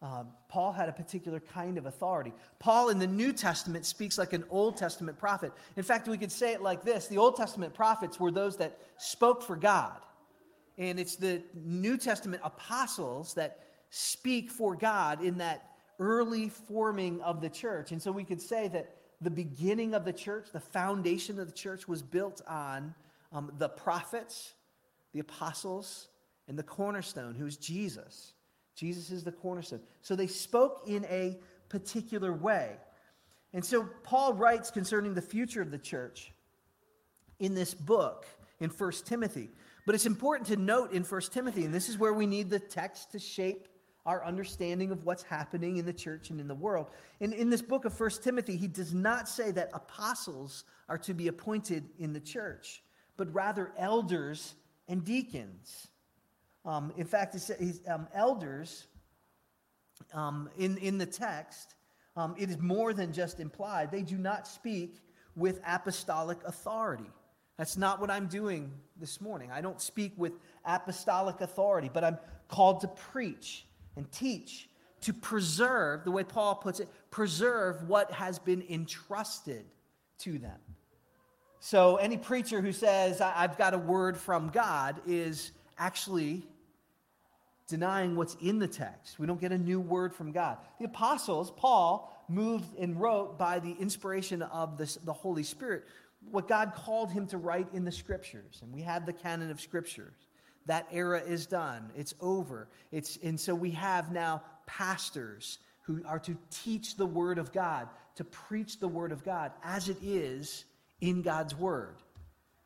[0.00, 2.32] Um, Paul had a particular kind of authority.
[2.58, 5.52] Paul in the New Testament speaks like an Old Testament prophet.
[5.76, 8.78] In fact, we could say it like this the Old Testament prophets were those that
[8.98, 9.96] spoke for God.
[10.76, 17.40] And it's the New Testament apostles that speak for God in that early forming of
[17.40, 17.92] the church.
[17.92, 21.52] And so we could say that the beginning of the church, the foundation of the
[21.52, 22.94] church, was built on
[23.32, 24.54] um, the prophets,
[25.12, 26.08] the apostles,
[26.48, 28.34] and the cornerstone, who's Jesus.
[28.74, 29.80] Jesus is the cornerstone.
[30.02, 32.72] So they spoke in a particular way.
[33.52, 36.32] And so Paul writes concerning the future of the church
[37.38, 38.26] in this book
[38.60, 39.50] in 1 Timothy.
[39.86, 42.58] But it's important to note in 1 Timothy, and this is where we need the
[42.58, 43.68] text to shape
[44.06, 46.88] our understanding of what's happening in the church and in the world.
[47.20, 51.14] And in this book of 1 Timothy, he does not say that apostles are to
[51.14, 52.82] be appointed in the church,
[53.16, 54.54] but rather elders
[54.88, 55.88] and deacons.
[56.66, 57.36] Um, in fact,
[57.88, 58.86] um, elders
[60.12, 61.74] um, in, in the text,
[62.16, 63.90] um, it is more than just implied.
[63.90, 65.00] They do not speak
[65.34, 67.10] with apostolic authority.
[67.56, 69.50] That's not what I'm doing this morning.
[69.50, 70.32] I don't speak with
[70.64, 74.68] apostolic authority, but I'm called to preach and teach,
[75.02, 79.64] to preserve, the way Paul puts it, preserve what has been entrusted
[80.20, 80.58] to them.
[81.60, 86.46] So, any preacher who says, I've got a word from God is actually
[87.68, 89.18] denying what's in the text.
[89.18, 90.58] We don't get a new word from God.
[90.78, 95.84] The apostles, Paul, moved and wrote by the inspiration of the, the Holy Spirit
[96.30, 98.60] what God called him to write in the scriptures.
[98.62, 100.14] And we have the canon of scriptures.
[100.66, 102.68] That era is done, it's over.
[102.90, 107.88] It's, and so we have now pastors who are to teach the word of God,
[108.16, 110.64] to preach the word of God as it is
[111.00, 111.96] in God's word.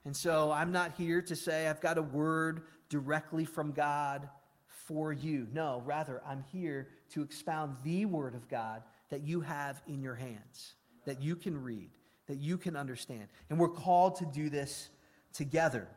[0.05, 4.29] And so I'm not here to say I've got a word directly from God
[4.87, 5.47] for you.
[5.53, 10.15] No, rather, I'm here to expound the Word of God that you have in your
[10.15, 11.91] hands, that you can read,
[12.27, 13.29] that you can understand.
[13.51, 14.89] And we're called to do this
[15.35, 15.89] together.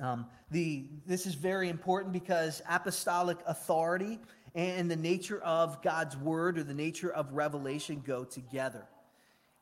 [0.00, 4.18] Um, the, this is very important because apostolic authority
[4.54, 8.86] and the nature of God's Word or the nature of revelation go together.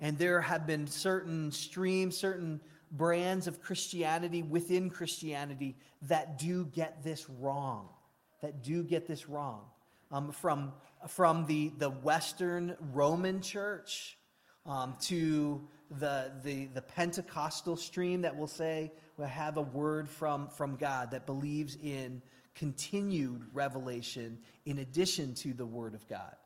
[0.01, 2.61] And there have been certain streams, certain
[2.91, 7.89] brands of Christianity within Christianity that do get this wrong
[8.43, 9.63] that do get this wrong.
[10.11, 10.73] Um, from,
[11.09, 14.19] from the, the Western Roman church
[14.67, 15.67] um, to
[15.99, 21.27] the, the, the Pentecostal stream that will say, have a word from, from God that
[21.27, 22.23] believes in
[22.55, 26.37] continued revelation in addition to the Word of God.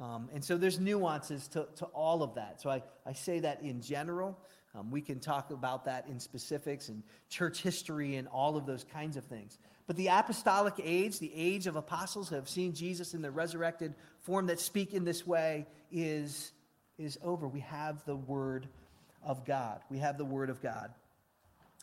[0.00, 2.60] Um, and so there's nuances to, to all of that.
[2.60, 4.38] So I, I say that in general.
[4.74, 8.84] Um, we can talk about that in specifics and church history and all of those
[8.84, 9.58] kinds of things.
[9.86, 13.94] But the apostolic age, the age of apostles who have seen Jesus in the resurrected
[14.20, 16.52] form that speak in this way, is,
[16.98, 17.48] is over.
[17.48, 18.68] We have the Word
[19.24, 19.80] of God.
[19.90, 20.90] We have the Word of God.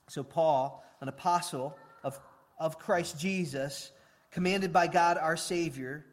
[0.08, 2.20] So, Paul, an apostle of,
[2.60, 3.91] of Christ Jesus,
[4.32, 6.06] commanded by God our Savior,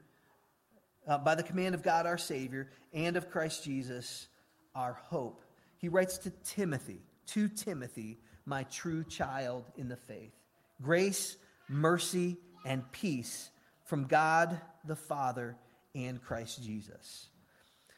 [1.06, 4.28] uh, by the command of God our Savior, and of Christ Jesus
[4.74, 5.42] our hope.
[5.76, 10.32] He writes to Timothy, to Timothy, my true child in the faith.
[10.80, 11.36] Grace,
[11.68, 13.50] mercy, and peace
[13.84, 15.56] from God the Father
[15.94, 17.28] and Christ Jesus.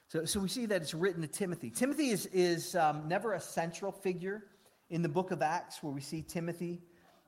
[0.09, 1.70] So, so we see that it's written to Timothy.
[1.70, 4.45] Timothy is, is um, never a central figure
[4.91, 6.80] in the book of Acts where we see Timothy.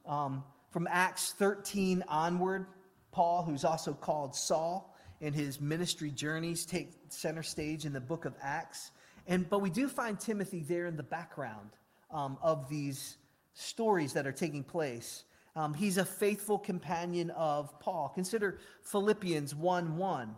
[0.06, 2.66] Um, from Acts 13 onward,
[3.12, 8.24] Paul, who's also called Saul, and his ministry journeys take center stage in the book
[8.24, 8.90] of Acts.
[9.26, 11.70] And, but we do find Timothy there in the background
[12.10, 13.16] um, of these
[13.54, 15.24] stories that are taking place.
[15.56, 18.12] Um, he's a faithful companion of Paul.
[18.14, 20.36] Consider Philippians 1 1.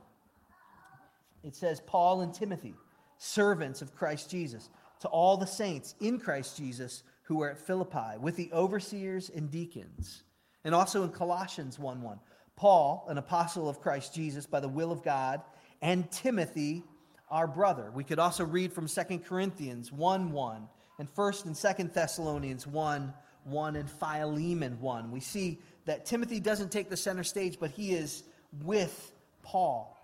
[1.45, 2.75] It says, Paul and Timothy,
[3.16, 8.16] servants of Christ Jesus, to all the saints in Christ Jesus who are at Philippi,
[8.18, 10.22] with the overseers and deacons.
[10.64, 12.18] And also in Colossians 1 1.
[12.57, 15.43] Paul, an apostle of Christ Jesus by the will of God,
[15.83, 16.83] and Timothy,
[17.31, 17.93] our brother.
[17.95, 20.68] We could also read from 2 Corinthians 1 1
[20.99, 23.12] and 1st and 2nd Thessalonians 1
[23.45, 25.11] 1 and Philemon 1.
[25.11, 28.24] We see that Timothy doesn't take the center stage, but he is
[28.64, 29.12] with
[29.43, 29.97] Paul.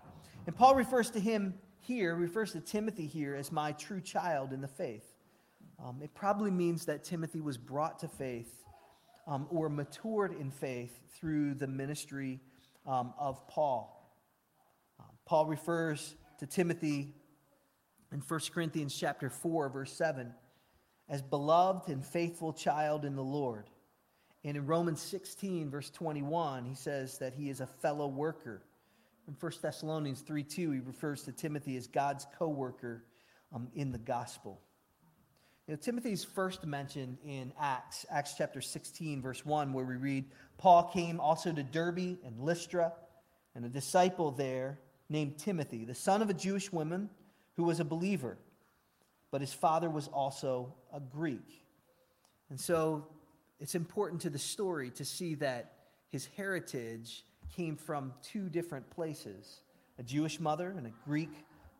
[0.45, 4.61] And Paul refers to him here, refers to Timothy here as my true child in
[4.61, 5.14] the faith.
[5.83, 8.63] Um, it probably means that Timothy was brought to faith
[9.27, 12.39] um, or matured in faith through the ministry
[12.85, 14.13] um, of Paul.
[14.99, 17.13] Um, Paul refers to Timothy
[18.11, 20.31] in 1 Corinthians chapter 4 verse 7
[21.09, 23.69] as beloved and faithful child in the Lord.
[24.43, 28.61] And in Romans 16 verse 21 he says that he is a fellow worker.
[29.27, 33.03] In 1 Thessalonians 3 2 he refers to Timothy as God's co-worker
[33.53, 34.61] um, in the gospel.
[35.67, 40.25] You know, Timothy's first mentioned in Acts, Acts chapter 16, verse 1, where we read,
[40.59, 42.93] Paul came also to Derbe and Lystra,
[43.55, 44.77] and a disciple there
[45.09, 47.09] named Timothy, the son of a Jewish woman
[47.55, 48.37] who was a believer,
[49.31, 51.63] but his father was also a Greek.
[52.51, 53.07] And so
[53.59, 55.73] it's important to the story to see that
[56.09, 57.23] his heritage
[57.55, 59.61] came from two different places
[59.97, 61.31] a Jewish mother and a Greek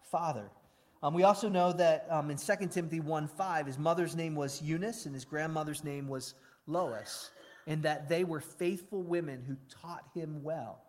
[0.10, 0.50] father.
[1.06, 4.60] Um, we also know that um, in 2 Timothy 1 5, his mother's name was
[4.60, 6.34] Eunice and his grandmother's name was
[6.66, 7.30] Lois,
[7.68, 10.82] and that they were faithful women who taught him well.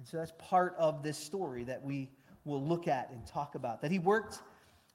[0.00, 2.10] And so that's part of this story that we
[2.44, 3.82] will look at and talk about.
[3.82, 4.40] That he worked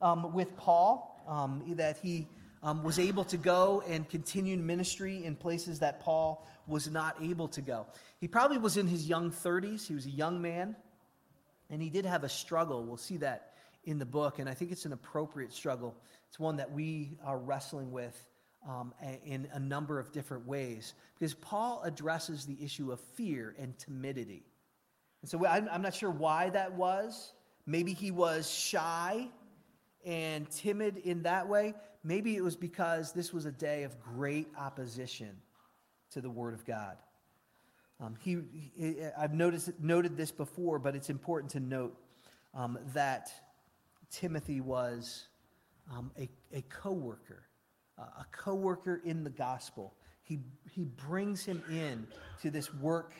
[0.01, 2.27] um, with Paul, um, that he
[2.61, 7.47] um, was able to go and continue ministry in places that Paul was not able
[7.47, 7.87] to go.
[8.19, 10.75] He probably was in his young 30s, he was a young man,
[11.69, 12.83] and he did have a struggle.
[12.83, 13.53] We'll see that
[13.87, 15.95] in the book, and I think it's an appropriate struggle.
[16.27, 18.27] It's one that we are wrestling with
[18.67, 18.93] um,
[19.25, 24.43] in a number of different ways because Paul addresses the issue of fear and timidity.
[25.21, 27.31] And so I'm, not sure why that was.
[27.65, 29.29] Maybe he was shy
[30.05, 31.73] and timid in that way.
[32.03, 35.29] Maybe it was because this was a day of great opposition
[36.11, 36.97] to the Word of God.
[38.01, 38.37] Um, he,
[38.75, 41.97] he, I've noticed, noted this before, but it's important to note
[42.53, 43.31] um, that
[44.11, 45.27] Timothy was
[45.91, 47.43] um, a, a co worker,
[47.97, 49.93] uh, a co worker in the gospel.
[50.23, 50.39] He,
[50.71, 52.07] he brings him in
[52.41, 53.13] to this work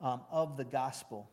[0.00, 1.30] um, of the gospel.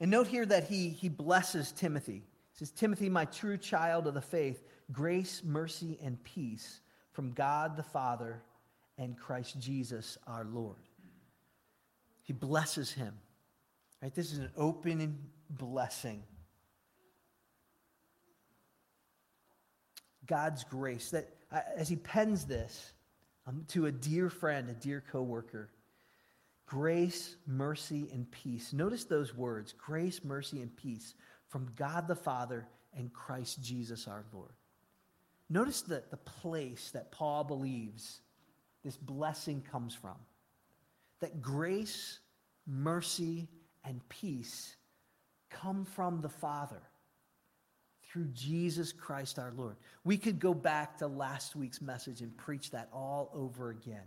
[0.00, 2.22] And note here that he, he blesses Timothy.
[2.52, 4.62] He says, Timothy, my true child of the faith,
[4.92, 6.80] grace, mercy, and peace
[7.12, 8.42] from God the Father
[8.98, 10.76] and Christ Jesus our Lord.
[12.22, 13.14] He blesses him.
[14.02, 14.14] Right?
[14.14, 15.18] This is an open
[15.50, 16.22] blessing.
[20.28, 21.10] God's grace.
[21.10, 21.28] That
[21.76, 22.92] as he pens this
[23.46, 25.70] um, to a dear friend, a dear coworker,
[26.66, 28.72] grace, mercy, and peace.
[28.72, 31.14] Notice those words grace, mercy, and peace
[31.48, 34.52] from God the Father and Christ Jesus our Lord.
[35.50, 38.20] Notice the, the place that Paul believes
[38.84, 40.16] this blessing comes from.
[41.20, 42.20] That grace,
[42.66, 43.48] mercy,
[43.84, 44.76] and peace
[45.50, 46.82] come from the Father
[48.10, 49.76] through Jesus Christ our Lord.
[50.04, 54.04] We could go back to last week's message and preach that all over again.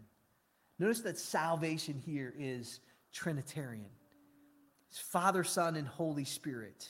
[0.79, 2.79] Notice that salvation here is
[3.13, 3.89] Trinitarian.
[4.89, 6.87] It's Father, Son, and Holy Spirit.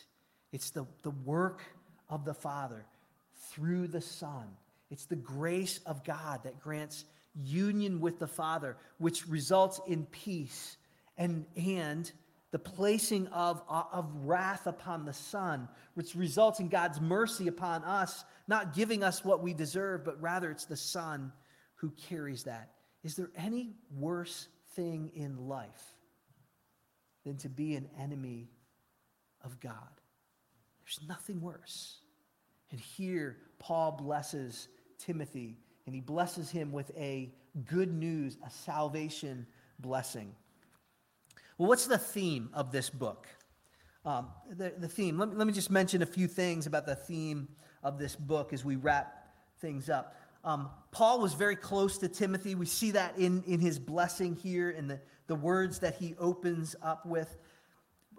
[0.54, 1.64] It's the, the work
[2.10, 2.86] of the Father
[3.50, 4.48] through the Son.
[4.90, 7.06] It's the grace of God that grants
[7.36, 10.78] union with the Father, which results in peace
[11.18, 12.12] and, and
[12.52, 17.84] the placing of, uh, of wrath upon the Son, which results in God's mercy upon
[17.84, 21.32] us, not giving us what we deserve, but rather it's the Son
[21.76, 22.72] who carries that.
[23.04, 25.96] Is there any worse thing in life
[27.26, 28.50] than to be an enemy
[29.44, 29.74] of God?
[30.84, 32.02] There's nothing worse.
[32.70, 37.34] And here, Paul blesses Timothy, and he blesses him with a
[37.66, 39.48] good news, a salvation
[39.80, 40.36] blessing.
[41.62, 43.28] Well, what's the theme of this book?
[44.04, 46.96] Um, the, the theme, let me, let me just mention a few things about the
[46.96, 47.50] theme
[47.84, 49.28] of this book as we wrap
[49.60, 50.16] things up.
[50.44, 52.56] Um, Paul was very close to Timothy.
[52.56, 56.76] We see that in, in his blessing here in the, the words that he opens
[56.82, 57.38] up with.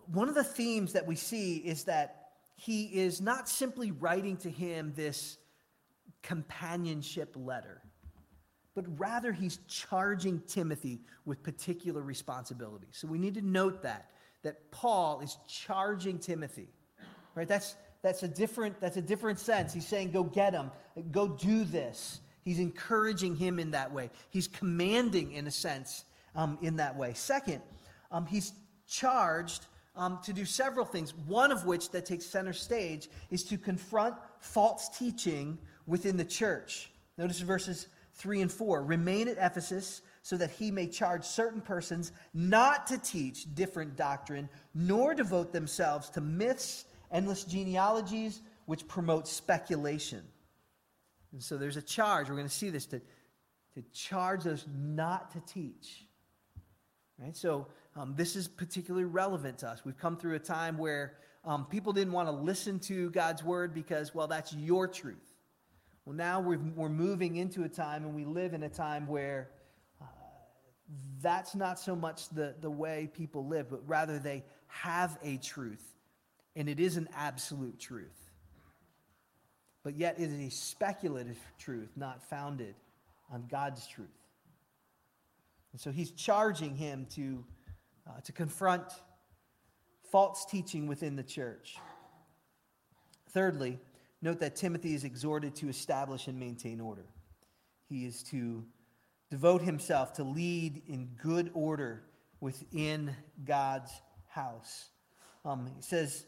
[0.07, 4.51] One of the themes that we see is that he is not simply writing to
[4.51, 5.37] him this
[6.23, 7.83] companionship letter,
[8.75, 12.91] but rather he's charging Timothy with particular responsibilities.
[12.93, 14.11] So we need to note that,
[14.43, 16.69] that Paul is charging Timothy,
[17.35, 17.49] right?
[17.49, 19.73] That's, that's, a different, that's a different sense.
[19.75, 20.71] He's saying, go get him,
[21.11, 22.21] go do this.
[22.45, 24.11] He's encouraging him in that way.
[24.31, 26.05] He's commanding, in a sense,
[26.35, 27.13] um, in that way.
[27.15, 27.61] Second,
[28.11, 28.53] um, he's
[28.89, 33.59] charged um, to do several things, one of which that takes center stage is to
[33.59, 36.91] confront false teaching within the church.
[37.19, 38.83] Notice verses 3 and 4.
[38.83, 44.49] Remain at Ephesus so that he may charge certain persons not to teach different doctrine,
[44.75, 50.23] nor devote themselves to myths, endless genealogies, which promote speculation.
[51.33, 52.29] And so there's a charge.
[52.29, 53.01] We're going to see this to,
[53.75, 56.05] to charge those not to teach.
[57.19, 57.37] Right?
[57.37, 59.85] So um, this is particularly relevant to us.
[59.85, 63.75] We've come through a time where um, people didn't want to listen to God's word
[63.75, 65.32] because, well, that's your truth.
[66.05, 69.51] Well, now we're, we're moving into a time, and we live in a time where
[70.01, 70.07] uh,
[71.21, 75.85] that's not so much the, the way people live, but rather they have a truth,
[76.57, 78.31] and it is an absolute truth.
[79.85, 82.75] But yet it is a speculative truth, not founded
[83.33, 84.09] on God's truth.
[85.73, 87.45] And so he's charging him to,
[88.09, 88.85] uh, to confront
[90.11, 91.77] false teaching within the church.
[93.31, 93.79] Thirdly,
[94.23, 97.05] Note that Timothy is exhorted to establish and maintain order.
[97.89, 98.65] He is to
[99.31, 102.05] devote himself to lead in good order
[102.41, 103.15] within
[103.45, 103.91] God's
[104.29, 104.91] house.
[105.45, 106.25] Um, he says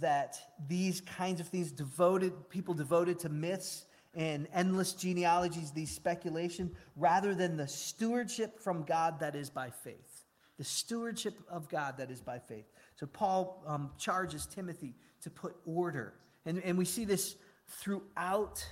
[0.00, 3.84] that these kinds of things, devoted people devoted to myths
[4.14, 10.24] and endless genealogies, these speculation, rather than the stewardship from God that is by faith.
[10.56, 12.66] The stewardship of God that is by faith.
[12.96, 16.14] So Paul um, charges Timothy to put order
[16.46, 17.36] and, and we see this
[17.68, 18.64] throughout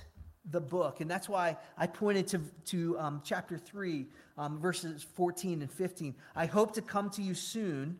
[0.49, 1.01] the book.
[1.01, 4.07] And that's why I pointed to, to um, chapter 3,
[4.37, 6.15] um, verses 14 and 15.
[6.35, 7.97] I hope to come to you soon,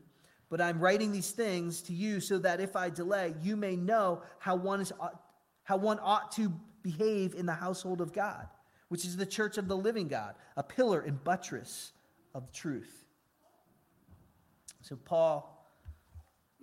[0.50, 4.22] but I'm writing these things to you so that if I delay, you may know
[4.40, 4.92] how one, is,
[5.64, 6.52] how one ought to
[6.82, 8.48] behave in the household of God,
[8.90, 11.94] which is the church of the living God, a pillar and buttress
[12.36, 13.06] of truth.
[14.82, 15.53] So, Paul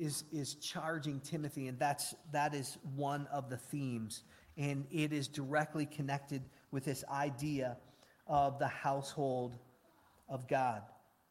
[0.00, 4.24] is, is charging Timothy, and that's, that is one of the themes.
[4.56, 7.76] And it is directly connected with this idea
[8.26, 9.56] of the household
[10.28, 10.82] of God,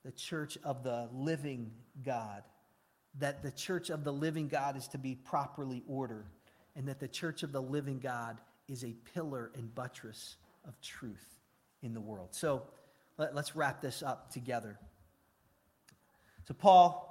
[0.05, 1.71] the church of the living
[2.05, 2.43] God.
[3.17, 6.27] That the church of the living God is to be properly ordered,
[6.75, 11.39] and that the church of the living God is a pillar and buttress of truth
[11.81, 12.29] in the world.
[12.31, 12.61] So
[13.17, 14.77] let, us wrap this up together.
[16.47, 17.08] So, Paul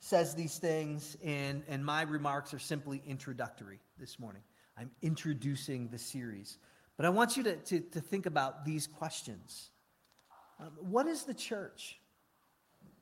[0.00, 4.42] says these things, and, and my remarks are simply introductory this morning.
[4.76, 6.58] I'm introducing the series.
[6.96, 9.70] But I want you to, to, to think about these questions.
[10.58, 11.98] Um, what is the church?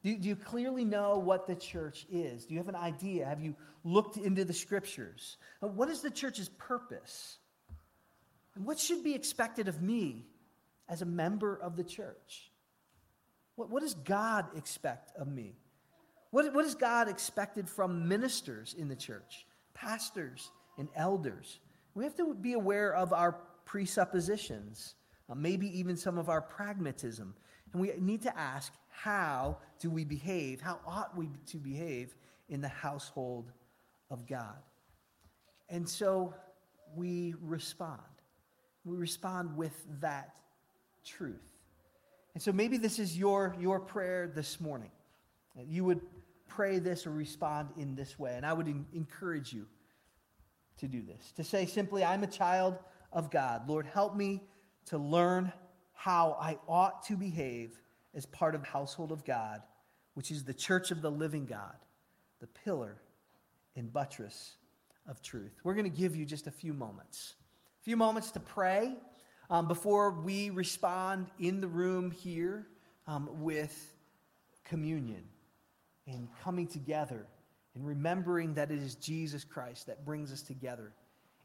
[0.03, 2.47] Do, do you clearly know what the church is?
[2.47, 3.27] Do you have an idea?
[3.27, 5.37] Have you looked into the scriptures?
[5.63, 7.39] Uh, what is the church's purpose?
[8.57, 10.27] And what should be expected of me
[10.89, 12.51] as a member of the church?
[13.55, 15.57] What, what does God expect of me?
[16.31, 21.61] What, what is God expected from ministers in the church, pastors and elders?
[21.95, 24.95] We have to be aware of our presuppositions,
[25.31, 27.35] uh, maybe even some of our pragmatism.
[27.73, 30.61] And we need to ask, how do we behave?
[30.61, 32.15] How ought we to behave
[32.49, 33.53] in the household
[34.11, 34.57] of God?
[35.69, 36.35] And so
[36.95, 38.01] we respond.
[38.85, 40.37] We respond with that
[41.05, 41.37] truth.
[42.35, 44.91] And so maybe this is your, your prayer this morning.
[45.67, 46.01] You would
[46.49, 48.35] pray this or respond in this way.
[48.37, 49.67] And I would encourage you
[50.79, 52.79] to do this to say simply, I'm a child
[53.13, 53.69] of God.
[53.69, 54.43] Lord, help me
[54.87, 55.53] to learn
[55.93, 57.79] how I ought to behave
[58.15, 59.63] as part of the household of God,
[60.15, 61.77] which is the church of the living God,
[62.41, 62.97] the pillar
[63.77, 64.57] and buttress
[65.09, 65.53] of truth.
[65.65, 67.35] We're going to give you just a few moments,
[67.81, 68.95] a few moments to pray
[69.51, 72.67] um, before we respond in the room here
[73.07, 73.95] um, with
[74.65, 75.25] communion
[76.09, 77.27] and coming together
[77.75, 80.93] and remembering that it is Jesus Christ that brings us together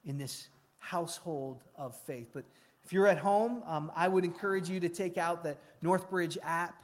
[0.05, 0.47] in this
[0.79, 2.29] household of faith.
[2.33, 2.45] But
[2.83, 6.75] if you're at home, um, I would encourage you to take out the Northbridge app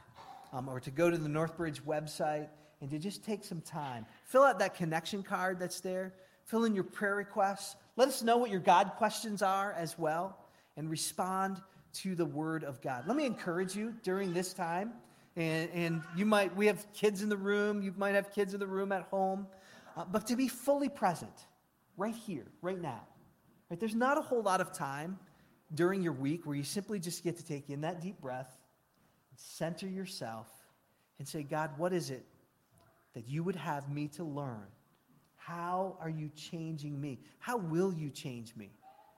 [0.52, 2.48] um, or to go to the Northbridge website
[2.80, 4.06] and to just take some time.
[4.24, 6.14] Fill out that connection card that's there.
[6.44, 7.76] Fill in your prayer requests.
[7.96, 10.38] Let us know what your God questions are as well
[10.76, 11.60] and respond
[11.92, 13.06] to the Word of God.
[13.06, 14.92] Let me encourage you during this time.
[15.40, 18.60] And, and you might, we have kids in the room, you might have kids in
[18.60, 19.46] the room at home,
[19.96, 21.32] uh, but to be fully present
[21.96, 23.00] right here, right now.
[23.70, 23.80] Right?
[23.80, 25.18] There's not a whole lot of time
[25.74, 28.54] during your week where you simply just get to take in that deep breath,
[29.34, 30.46] center yourself,
[31.18, 32.26] and say, God, what is it
[33.14, 34.66] that you would have me to learn?
[35.36, 37.18] How are you changing me?
[37.38, 38.72] How will you change me?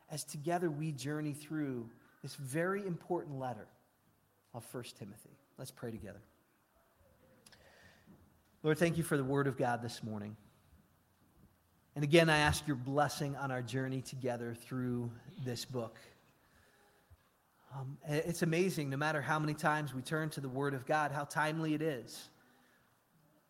[0.09, 1.91] As together we journey through
[2.23, 3.67] this very important letter
[4.55, 5.37] of 1 Timothy.
[5.59, 6.21] Let's pray together.
[8.63, 10.37] Lord, thank you for the word of God this morning.
[11.95, 15.11] And again, I ask your blessing on our journey together through
[15.45, 15.99] this book.
[17.75, 21.11] Um, it's amazing, no matter how many times we turn to the Word of God,
[21.11, 22.29] how timely it is.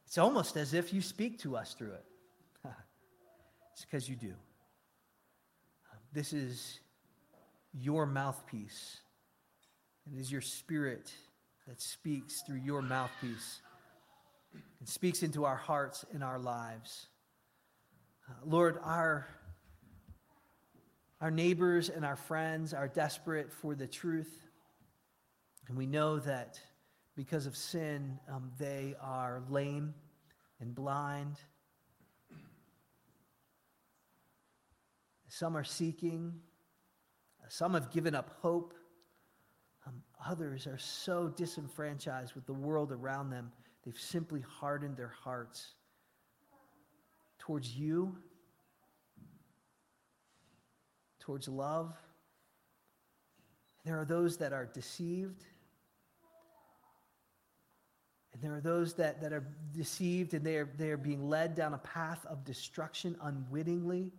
[0.07, 2.05] It's almost as if you speak to us through it.
[3.73, 4.35] it's because you do.
[6.13, 6.81] This is
[7.73, 8.99] your mouthpiece,
[10.07, 11.13] it is your spirit
[11.67, 13.61] that speaks through your mouthpiece
[14.81, 17.07] and speaks into our hearts and our lives.
[18.29, 19.27] Uh, Lord, our
[21.23, 24.41] our neighbors and our friends are desperate for the truth.
[25.69, 26.59] And we know that
[27.15, 29.95] because of sin, um, they are lame
[30.59, 31.37] and blind.
[35.29, 36.41] Some are seeking,
[37.49, 38.75] some have given up hope.
[40.29, 43.51] Others are so disenfranchised with the world around them,
[43.85, 45.75] they've simply hardened their hearts
[47.39, 48.17] towards you
[51.23, 51.95] towards love.
[53.85, 55.45] There are those that are deceived.
[58.33, 61.55] And there are those that, that are deceived and they are, they are being led
[61.55, 64.11] down a path of destruction unwittingly.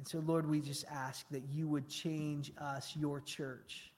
[0.00, 3.92] And so, Lord, we just ask that you would change us, your church.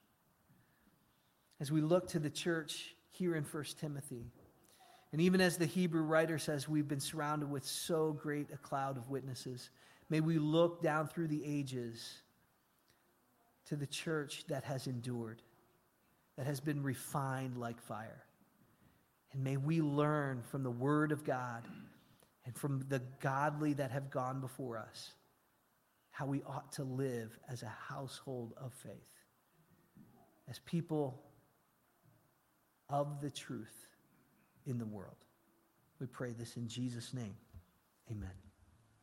[1.61, 4.25] As we look to the church here in 1 Timothy,
[5.13, 8.97] and even as the Hebrew writer says, we've been surrounded with so great a cloud
[8.97, 9.69] of witnesses.
[10.09, 12.17] May we look down through the ages
[13.67, 15.41] to the church that has endured,
[16.35, 18.25] that has been refined like fire.
[19.31, 21.63] And may we learn from the Word of God
[22.45, 25.13] and from the godly that have gone before us
[26.13, 28.93] how we ought to live as a household of faith,
[30.47, 31.19] as people
[32.87, 33.87] of the truth
[34.67, 35.25] in the world.
[35.99, 37.35] We pray this in Jesus' name.
[38.11, 38.42] Amen.